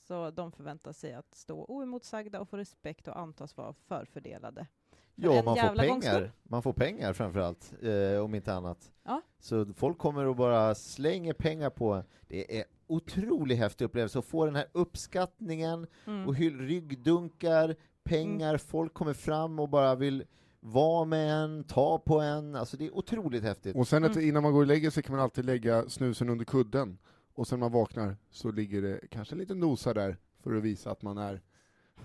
[0.07, 4.67] Så de förväntar sig att stå oemotsagda och få respekt och antas vara förfördelade.
[5.15, 6.31] För Ja, man får pengar.
[6.43, 8.91] Man får pengar framförallt, eh, om inte annat.
[9.03, 9.21] Ja.
[9.39, 12.03] Så folk kommer och bara slänger pengar på.
[12.27, 16.27] Det är otroligt häftig upplevelse att få den här uppskattningen Mm.
[16.27, 17.75] och hyll- ryggdunkar,
[18.09, 20.23] pengar, folk kommer fram och bara vill
[20.59, 23.75] vara med en, ta på en, alltså det är otroligt häftigt.
[23.75, 24.27] Och sen att Mm.
[24.29, 26.97] innan man går och lägger sig kan man alltid lägga snusen under kudden,
[27.33, 30.63] och sen när man vaknar så ligger det kanske en liten nosa där för att
[30.63, 31.41] visa att man är,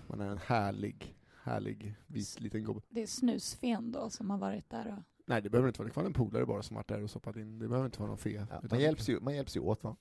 [0.07, 2.81] man är en härlig, härlig vit liten gubbe.
[2.89, 5.03] Det är snusfen då som har varit där och...
[5.27, 7.09] Nej, det behöver inte vara, det kan vara en polare bara som varit där och
[7.09, 8.29] stoppat in, det behöver inte vara någon fe.
[8.29, 9.95] Ja, utan- man, hjälps ju, man hjälps ju åt va.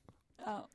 [0.44, 0.68] Ja.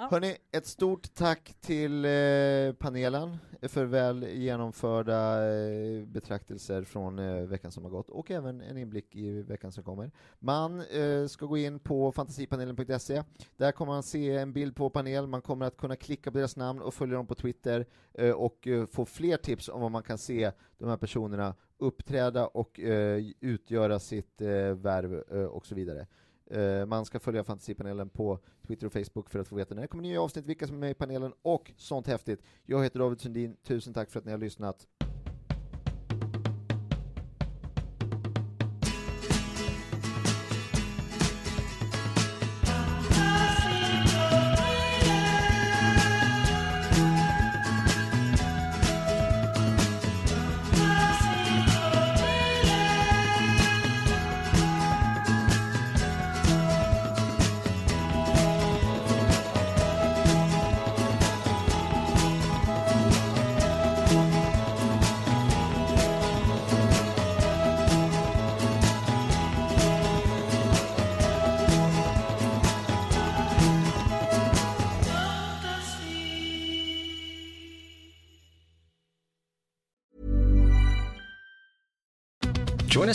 [0.00, 0.08] Ja.
[0.10, 7.72] Hörni, ett stort tack till eh, panelen för väl genomförda eh, betraktelser från eh, veckan
[7.72, 10.10] som har gått och även en inblick i veckan som kommer.
[10.38, 13.22] Man eh, ska gå in på fantasipanelen.se.
[13.56, 16.56] Där kommer man se en bild på panel, man kommer att kunna klicka på deras
[16.56, 20.02] namn och följa dem på Twitter eh, och eh, få fler tips om vad man
[20.02, 22.80] kan se de här personerna uppträda och
[23.40, 24.40] utgöra sitt
[24.74, 26.06] värv och så vidare.
[26.50, 29.88] Eh, man ska följa Fantasipanelen på Twitter och Facebook för att få veta när det
[29.88, 32.42] kommer nya avsnitt, vilka som är med i panelen och sånt häftigt.
[32.66, 34.86] Jag heter David Sundin, tusen tack för att ni har lyssnat.